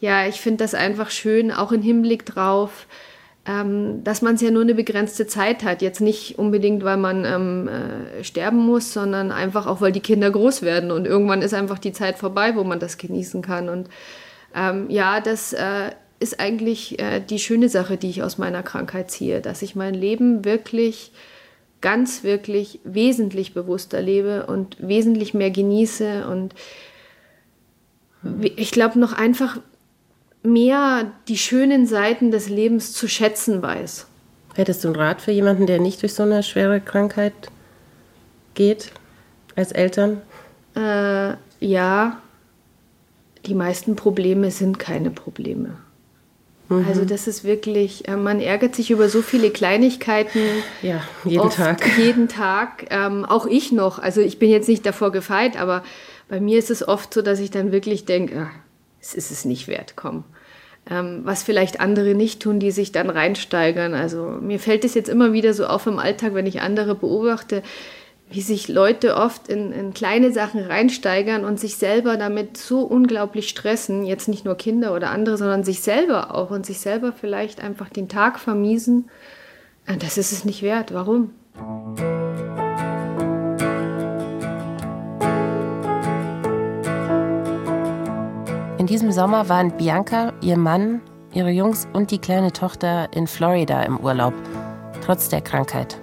ja, 0.00 0.26
ich 0.26 0.40
finde 0.40 0.64
das 0.64 0.74
einfach 0.74 1.10
schön, 1.10 1.52
auch 1.52 1.72
im 1.72 1.82
Hinblick 1.82 2.26
drauf, 2.26 2.86
ähm, 3.46 4.02
dass 4.04 4.20
man 4.20 4.34
es 4.34 4.40
ja 4.40 4.50
nur 4.50 4.62
eine 4.62 4.74
begrenzte 4.74 5.26
Zeit 5.26 5.64
hat. 5.64 5.80
Jetzt 5.80 6.00
nicht 6.00 6.38
unbedingt, 6.38 6.84
weil 6.84 6.96
man 6.96 7.24
ähm, 7.24 7.68
äh, 7.68 8.24
sterben 8.24 8.58
muss, 8.58 8.92
sondern 8.92 9.32
einfach 9.32 9.66
auch, 9.66 9.80
weil 9.80 9.92
die 9.92 10.00
Kinder 10.00 10.30
groß 10.30 10.62
werden 10.62 10.90
und 10.90 11.06
irgendwann 11.06 11.42
ist 11.42 11.54
einfach 11.54 11.78
die 11.78 11.92
Zeit 11.92 12.18
vorbei, 12.18 12.56
wo 12.56 12.64
man 12.64 12.80
das 12.80 12.98
genießen 12.98 13.42
kann. 13.42 13.68
Und 13.68 13.88
ähm, 14.54 14.90
ja, 14.90 15.20
das 15.20 15.52
äh, 15.52 15.92
ist 16.20 16.40
eigentlich 16.40 16.98
äh, 16.98 17.20
die 17.20 17.38
schöne 17.38 17.68
Sache, 17.68 17.96
die 17.96 18.10
ich 18.10 18.22
aus 18.22 18.38
meiner 18.38 18.62
Krankheit 18.62 19.10
ziehe, 19.10 19.40
dass 19.40 19.62
ich 19.62 19.76
mein 19.76 19.94
Leben 19.94 20.44
wirklich 20.44 21.12
ganz 21.80 22.24
wirklich 22.24 22.80
wesentlich 22.84 23.54
bewusster 23.54 24.02
lebe 24.02 24.46
und 24.46 24.76
wesentlich 24.80 25.34
mehr 25.34 25.50
genieße 25.50 26.26
und 26.28 26.54
ich 28.56 28.72
glaube 28.72 28.98
noch 28.98 29.12
einfach 29.12 29.60
mehr 30.42 31.12
die 31.28 31.38
schönen 31.38 31.86
Seiten 31.86 32.30
des 32.30 32.48
Lebens 32.48 32.92
zu 32.92 33.08
schätzen 33.08 33.62
weiß. 33.62 34.06
Hättest 34.54 34.82
du 34.82 34.88
einen 34.88 34.96
Rat 34.96 35.22
für 35.22 35.30
jemanden, 35.30 35.66
der 35.66 35.78
nicht 35.78 36.02
durch 36.02 36.14
so 36.14 36.24
eine 36.24 36.42
schwere 36.42 36.80
Krankheit 36.80 37.32
geht, 38.54 38.92
als 39.54 39.70
Eltern? 39.70 40.20
Äh, 40.74 41.34
ja, 41.60 42.20
die 43.46 43.54
meisten 43.54 43.94
Probleme 43.94 44.50
sind 44.50 44.78
keine 44.78 45.10
Probleme. 45.10 45.76
Mhm. 46.68 46.86
Also 46.86 47.04
das 47.04 47.26
ist 47.26 47.44
wirklich, 47.44 48.08
äh, 48.08 48.16
man 48.16 48.40
ärgert 48.40 48.74
sich 48.74 48.90
über 48.90 49.08
so 49.08 49.22
viele 49.22 49.50
Kleinigkeiten. 49.50 50.40
Ja, 50.82 51.02
jeden 51.24 51.50
Tag. 51.50 51.80
Jeden 51.98 52.28
Tag. 52.28 52.86
Ähm, 52.90 53.24
auch 53.24 53.46
ich 53.46 53.72
noch. 53.72 53.98
Also 53.98 54.20
ich 54.20 54.38
bin 54.38 54.50
jetzt 54.50 54.68
nicht 54.68 54.84
davor 54.84 55.12
gefeit, 55.12 55.58
aber 55.60 55.82
bei 56.28 56.40
mir 56.40 56.58
ist 56.58 56.70
es 56.70 56.86
oft 56.86 57.12
so, 57.12 57.22
dass 57.22 57.40
ich 57.40 57.50
dann 57.50 57.72
wirklich 57.72 58.04
denke, 58.04 58.38
ah, 58.38 58.50
es 59.00 59.14
ist 59.14 59.30
es 59.30 59.44
nicht 59.44 59.68
wert, 59.68 59.94
komm. 59.96 60.24
Ähm, 60.90 61.20
was 61.24 61.42
vielleicht 61.42 61.80
andere 61.80 62.14
nicht 62.14 62.40
tun, 62.40 62.60
die 62.60 62.70
sich 62.70 62.92
dann 62.92 63.10
reinsteigern. 63.10 63.94
Also 63.94 64.38
mir 64.40 64.58
fällt 64.58 64.84
es 64.84 64.94
jetzt 64.94 65.08
immer 65.08 65.32
wieder 65.32 65.54
so 65.54 65.66
auf 65.66 65.86
im 65.86 65.98
Alltag, 65.98 66.34
wenn 66.34 66.46
ich 66.46 66.60
andere 66.60 66.94
beobachte, 66.94 67.62
wie 68.30 68.42
sich 68.42 68.68
Leute 68.68 69.16
oft 69.16 69.48
in, 69.48 69.72
in, 69.72 69.94
kleine 69.94 70.32
Sachen 70.32 70.60
reinsteigern 70.60 71.44
und 71.44 71.58
sich 71.58 71.76
selber 71.76 72.16
damit 72.16 72.56
so 72.56 72.80
unglaublich 72.80 73.48
stressen. 73.48 74.04
Jetzt 74.04 74.28
nicht 74.28 74.44
nur 74.44 74.54
Kinder 74.54 74.94
oder 74.94 75.10
andere, 75.10 75.38
sondern 75.38 75.64
sich 75.64 75.80
selber 75.80 76.34
auch 76.34 76.50
und 76.50 76.66
sich 76.66 76.80
selber 76.80 77.12
vielleicht 77.12 77.62
einfach 77.62 77.88
den 77.88 78.08
Tag 78.08 78.38
vermiesen. 78.38 79.08
Äh, 79.86 79.96
das 79.96 80.18
ist 80.18 80.32
es 80.32 80.44
nicht 80.44 80.62
wert. 80.62 80.92
Warum? 80.92 81.30
In 88.78 88.86
diesem 88.86 89.10
Sommer 89.10 89.48
waren 89.48 89.76
Bianca, 89.76 90.32
ihr 90.42 90.58
Mann, 90.58 91.00
ihre 91.32 91.50
Jungs 91.50 91.88
und 91.92 92.10
die 92.10 92.18
kleine 92.18 92.52
Tochter 92.52 93.08
in 93.14 93.26
Florida 93.26 93.82
im 93.82 93.98
Urlaub, 93.98 94.34
trotz 95.04 95.28
der 95.28 95.40
Krankheit. 95.40 95.98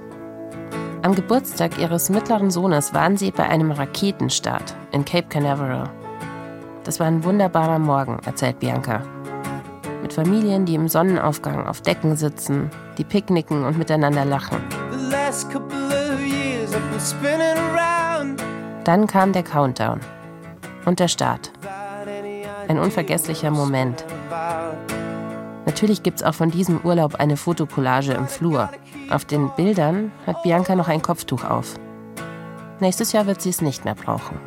Am 1.06 1.14
Geburtstag 1.14 1.78
ihres 1.78 2.10
mittleren 2.10 2.50
Sohnes 2.50 2.96
waren 2.96 3.16
sie 3.16 3.30
bei 3.30 3.48
einem 3.48 3.70
Raketenstart 3.70 4.76
in 4.92 5.06
Cape 5.06 5.28
Canaveral. 5.28 5.88
Das 6.84 7.00
war 7.00 7.06
ein 7.06 7.24
wunderbarer 7.24 7.78
Morgen, 7.78 8.18
erzählt 8.26 8.58
Bianca. 8.58 9.04
Mit 10.02 10.14
Familien, 10.14 10.66
die 10.66 10.74
im 10.74 10.88
Sonnenaufgang 10.88 11.68
auf 11.68 11.82
Decken 11.82 12.16
sitzen, 12.16 12.72
die 12.98 13.04
picknicken 13.04 13.66
und 13.66 13.78
miteinander 13.78 14.26
lachen. 14.26 14.58
Dann 18.84 19.06
kam 19.06 19.32
der 19.32 19.44
Countdown 19.44 20.00
und 20.86 21.00
der 21.00 21.08
Start. 21.08 21.52
Ein 22.68 22.80
unvergesslicher 22.80 23.52
Moment. 23.52 24.04
Natürlich 25.76 26.04
gibt 26.04 26.22
es 26.22 26.24
auch 26.26 26.34
von 26.34 26.52
diesem 26.52 26.80
Urlaub 26.86 27.16
eine 27.16 27.36
Fotokollage 27.36 28.14
im 28.14 28.30
Flur. 28.30 28.70
Auf 29.10 29.26
den 29.26 29.50
Bildern 29.58 30.14
hat 30.26 30.42
Bianca 30.42 30.74
noch 30.74 30.88
ein 30.88 31.02
Kopftuch 31.02 31.44
auf. 31.44 31.74
Nächstes 32.80 33.12
Jahr 33.12 33.28
wird 33.28 33.42
sie 33.42 33.50
es 33.50 33.62
nicht 33.62 33.84
mehr 33.84 33.94
brauchen. 33.94 34.40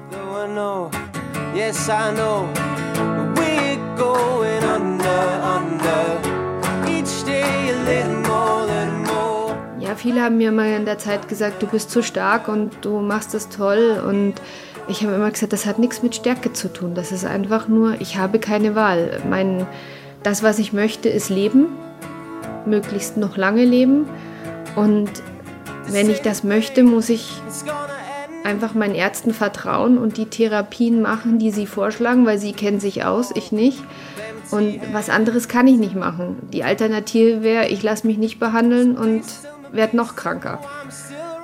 Ja, 9.80 9.96
viele 9.96 10.22
haben 10.22 10.38
mir 10.38 10.50
mal 10.50 10.70
in 10.70 10.86
der 10.86 10.96
Zeit 10.96 11.28
gesagt, 11.28 11.62
du 11.62 11.66
bist 11.66 11.90
zu 11.90 12.02
stark 12.02 12.48
und 12.48 12.86
du 12.86 13.00
machst 13.00 13.34
das 13.34 13.50
toll. 13.50 14.02
Und 14.02 14.36
ich 14.88 15.04
habe 15.04 15.14
immer 15.16 15.30
gesagt, 15.30 15.52
das 15.52 15.66
hat 15.66 15.78
nichts 15.78 16.02
mit 16.02 16.14
Stärke 16.14 16.54
zu 16.54 16.72
tun. 16.72 16.94
Das 16.94 17.12
ist 17.12 17.26
einfach 17.26 17.68
nur, 17.68 18.00
ich 18.00 18.16
habe 18.16 18.38
keine 18.38 18.74
Wahl. 18.74 19.20
Mein, 19.28 19.66
das, 20.28 20.42
was 20.42 20.58
ich 20.58 20.74
möchte, 20.74 21.08
ist 21.08 21.30
leben, 21.30 21.68
möglichst 22.66 23.16
noch 23.16 23.38
lange 23.38 23.64
leben. 23.64 24.06
Und 24.76 25.10
wenn 25.88 26.10
ich 26.10 26.20
das 26.20 26.44
möchte, 26.44 26.82
muss 26.82 27.08
ich 27.08 27.32
einfach 28.44 28.74
meinen 28.74 28.94
Ärzten 28.94 29.32
vertrauen 29.32 29.96
und 29.96 30.18
die 30.18 30.26
Therapien 30.26 31.00
machen, 31.00 31.38
die 31.38 31.50
sie 31.50 31.64
vorschlagen, 31.64 32.26
weil 32.26 32.38
sie 32.38 32.52
kennen 32.52 32.78
sich 32.78 33.06
aus, 33.06 33.30
ich 33.34 33.52
nicht. 33.52 33.82
Und 34.50 34.80
was 34.92 35.08
anderes 35.08 35.48
kann 35.48 35.66
ich 35.66 35.78
nicht 35.78 35.94
machen. 35.94 36.36
Die 36.52 36.62
Alternative 36.62 37.42
wäre, 37.42 37.68
ich 37.68 37.82
lasse 37.82 38.06
mich 38.06 38.18
nicht 38.18 38.38
behandeln 38.38 38.98
und 38.98 39.22
werde 39.72 39.96
noch 39.96 40.14
kranker. 40.14 40.60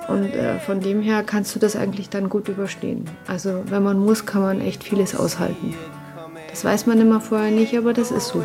Und 0.07 0.31
äh, 0.35 0.59
von 0.59 0.79
dem 0.79 1.01
her 1.01 1.23
kannst 1.23 1.55
du 1.55 1.59
das 1.59 1.75
eigentlich 1.75 2.09
dann 2.09 2.29
gut 2.29 2.49
überstehen. 2.49 3.05
Also 3.27 3.63
wenn 3.65 3.81
man 3.81 3.97
muss, 3.97 4.27
kann 4.27 4.43
man 4.43 4.61
echt 4.61 4.83
vieles 4.83 5.15
aushalten. 5.15 5.73
Das 6.55 6.63
weiß 6.63 6.85
man 6.85 7.01
immer 7.01 7.19
vorher 7.19 7.51
nicht, 7.51 7.77
aber 7.77 7.91
das 7.91 8.11
ist 8.11 8.29
so. 8.29 8.41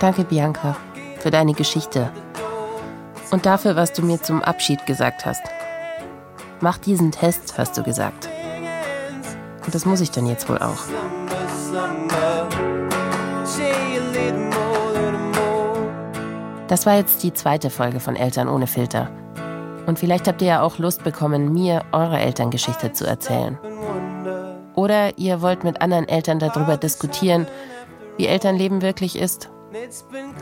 Danke, 0.00 0.24
Bianca, 0.24 0.76
für 1.20 1.30
deine 1.30 1.52
Geschichte 1.52 2.10
und 3.30 3.46
dafür, 3.46 3.76
was 3.76 3.92
du 3.92 4.02
mir 4.02 4.20
zum 4.20 4.42
Abschied 4.42 4.84
gesagt 4.86 5.24
hast. 5.24 5.44
Mach 6.60 6.78
diesen 6.78 7.12
Test, 7.12 7.56
hast 7.56 7.78
du 7.78 7.84
gesagt. 7.84 8.28
Und 9.64 9.72
das 9.72 9.86
muss 9.86 10.00
ich 10.00 10.10
dann 10.10 10.26
jetzt 10.26 10.48
wohl 10.48 10.58
auch. 10.58 10.82
Das 16.66 16.86
war 16.86 16.96
jetzt 16.96 17.22
die 17.22 17.32
zweite 17.32 17.70
Folge 17.70 18.00
von 18.00 18.16
Eltern 18.16 18.48
ohne 18.48 18.66
Filter. 18.66 19.08
Und 19.88 19.98
vielleicht 19.98 20.28
habt 20.28 20.40
ihr 20.42 20.48
ja 20.48 20.62
auch 20.62 20.78
Lust 20.78 21.02
bekommen, 21.02 21.52
mir 21.52 21.82
eure 21.90 22.20
Elterngeschichte 22.20 22.92
zu 22.92 23.04
erzählen. 23.04 23.58
Oder 24.76 25.18
ihr 25.18 25.42
wollt 25.42 25.64
mit 25.64 25.80
anderen 25.82 26.08
Eltern 26.08 26.38
darüber 26.38 26.76
diskutieren, 26.76 27.48
wie 28.16 28.26
Elternleben 28.26 28.82
wirklich 28.82 29.18
ist 29.18 29.50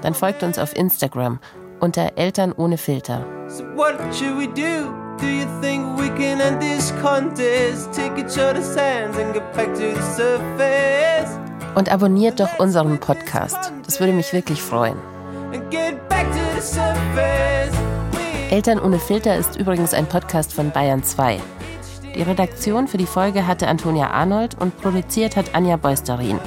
dann 0.03 0.15
folgt 0.15 0.43
uns 0.43 0.59
auf 0.59 0.77
Instagram 0.77 1.41
unter 1.81 2.13
Eltern 2.17 2.53
ohne 2.53 2.79
Filter. 2.79 3.25
So 3.49 3.65
what 3.75 3.97
should 4.15 4.39
we 4.39 4.47
do? 4.47 4.93
Do 5.19 5.27
you 5.27 5.47
think 5.61 5.99
we 5.99 6.09
can 6.11 6.41
end 6.41 6.61
this 6.61 6.93
contest? 7.03 7.93
Take 7.93 8.19
each 8.19 8.39
other's 8.39 8.77
hands 8.77 9.17
and 9.19 9.33
get 9.35 9.53
back 9.55 9.73
to 9.75 9.95
the 9.95 10.03
surface. 10.15 11.39
Und 11.75 11.91
abonniert 11.91 12.41
doch 12.41 12.59
unseren 12.59 12.99
Podcast. 12.99 13.73
Das 13.85 14.01
würde 14.01 14.13
mich 14.13 14.33
wirklich 14.33 14.63
freuen. 14.63 14.97
Eltern 18.51 18.79
ohne 18.79 19.01
Filter 19.01 19.37
ist 19.37 19.57
übrigens 19.57 19.93
ein 19.93 20.07
Podcast 20.07 20.53
von 20.53 20.71
Bayern 20.71 21.03
2. 21.03 21.41
Die 22.15 22.23
Redaktion 22.23 22.87
für 22.87 22.97
die 22.97 23.07
Folge 23.07 23.45
hatte 23.45 23.67
Antonia 23.67 24.11
Arnold 24.11 24.57
und 24.61 24.81
produziert 24.81 25.35
hat 25.35 25.55
Anja 25.55 25.77
Beusterin. 25.77 26.39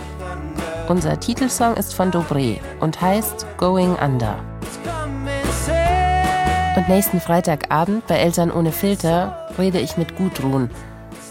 Unser 0.87 1.19
Titelsong 1.19 1.75
ist 1.75 1.93
von 1.93 2.09
Dobré 2.09 2.59
und 2.79 3.01
heißt 3.01 3.45
Going 3.57 3.97
Under. 3.97 4.35
Und 6.77 6.87
nächsten 6.87 7.19
Freitagabend 7.19 8.07
bei 8.07 8.15
Eltern 8.15 8.49
ohne 8.49 8.71
Filter 8.71 9.49
rede 9.57 9.79
ich 9.79 9.97
mit 9.97 10.15
Gudrun. 10.15 10.69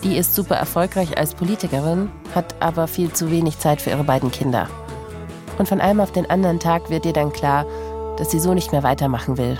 Die 0.04 0.18
ist 0.18 0.34
super 0.34 0.56
erfolgreich 0.56 1.16
als 1.16 1.34
Politikerin, 1.34 2.10
hat 2.34 2.54
aber 2.60 2.88
viel 2.88 3.10
zu 3.12 3.30
wenig 3.30 3.58
Zeit 3.58 3.80
für 3.80 3.90
ihre 3.90 4.04
beiden 4.04 4.30
Kinder. 4.30 4.68
Und 5.56 5.66
von 5.66 5.80
einem 5.80 6.00
auf 6.00 6.12
den 6.12 6.28
anderen 6.28 6.60
Tag 6.60 6.90
wird 6.90 7.06
ihr 7.06 7.14
dann 7.14 7.32
klar, 7.32 7.64
dass 8.18 8.30
sie 8.30 8.38
so 8.38 8.52
nicht 8.52 8.70
mehr 8.70 8.82
weitermachen 8.82 9.38
will. 9.38 9.58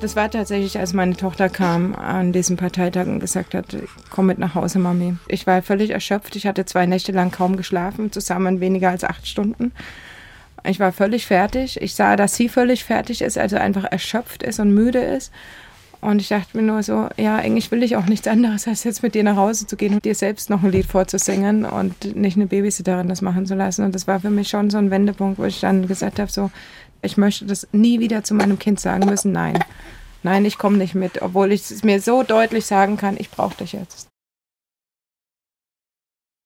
Das 0.00 0.14
war 0.14 0.30
tatsächlich, 0.30 0.78
als 0.78 0.92
meine 0.92 1.16
Tochter 1.16 1.48
kam 1.48 1.92
an 1.96 2.32
diesem 2.32 2.56
Parteitag 2.56 3.06
und 3.06 3.18
gesagt 3.18 3.54
hat, 3.54 3.76
komm 4.10 4.26
mit 4.26 4.38
nach 4.38 4.54
Hause, 4.54 4.78
Mami. 4.78 5.16
Ich 5.26 5.44
war 5.48 5.60
völlig 5.60 5.90
erschöpft. 5.90 6.36
Ich 6.36 6.46
hatte 6.46 6.64
zwei 6.64 6.86
Nächte 6.86 7.10
lang 7.10 7.32
kaum 7.32 7.56
geschlafen, 7.56 8.12
zusammen 8.12 8.60
weniger 8.60 8.90
als 8.90 9.02
acht 9.02 9.26
Stunden. 9.26 9.72
Ich 10.64 10.78
war 10.78 10.92
völlig 10.92 11.26
fertig. 11.26 11.82
Ich 11.82 11.96
sah, 11.96 12.14
dass 12.14 12.36
sie 12.36 12.48
völlig 12.48 12.84
fertig 12.84 13.22
ist, 13.22 13.38
also 13.38 13.56
einfach 13.56 13.84
erschöpft 13.84 14.44
ist 14.44 14.60
und 14.60 14.72
müde 14.72 15.00
ist. 15.00 15.32
Und 16.00 16.20
ich 16.20 16.28
dachte 16.28 16.56
mir 16.56 16.62
nur 16.62 16.84
so, 16.84 17.08
ja, 17.16 17.34
eigentlich 17.34 17.72
will 17.72 17.82
ich 17.82 17.96
auch 17.96 18.06
nichts 18.06 18.28
anderes, 18.28 18.68
als 18.68 18.84
jetzt 18.84 19.02
mit 19.02 19.16
dir 19.16 19.24
nach 19.24 19.34
Hause 19.34 19.66
zu 19.66 19.74
gehen 19.74 19.94
und 19.94 20.04
dir 20.04 20.14
selbst 20.14 20.48
noch 20.48 20.62
ein 20.62 20.70
Lied 20.70 20.86
vorzusingen 20.86 21.64
und 21.64 22.14
nicht 22.14 22.36
eine 22.36 22.46
Babysitterin 22.46 23.08
das 23.08 23.20
machen 23.20 23.46
zu 23.46 23.56
lassen. 23.56 23.84
Und 23.84 23.96
das 23.96 24.06
war 24.06 24.20
für 24.20 24.30
mich 24.30 24.48
schon 24.48 24.70
so 24.70 24.78
ein 24.78 24.92
Wendepunkt, 24.92 25.40
wo 25.40 25.44
ich 25.44 25.58
dann 25.58 25.88
gesagt 25.88 26.20
habe, 26.20 26.30
so, 26.30 26.52
ich 27.02 27.16
möchte 27.16 27.46
das 27.46 27.68
nie 27.72 28.00
wieder 28.00 28.24
zu 28.24 28.34
meinem 28.34 28.58
Kind 28.58 28.80
sagen 28.80 29.06
müssen, 29.08 29.32
nein. 29.32 29.62
Nein, 30.22 30.44
ich 30.44 30.58
komme 30.58 30.78
nicht 30.78 30.94
mit, 30.94 31.22
obwohl 31.22 31.52
ich 31.52 31.70
es 31.70 31.84
mir 31.84 32.00
so 32.00 32.22
deutlich 32.22 32.66
sagen 32.66 32.96
kann, 32.96 33.16
ich 33.18 33.30
brauche 33.30 33.56
dich 33.56 33.72
jetzt. 33.72 34.08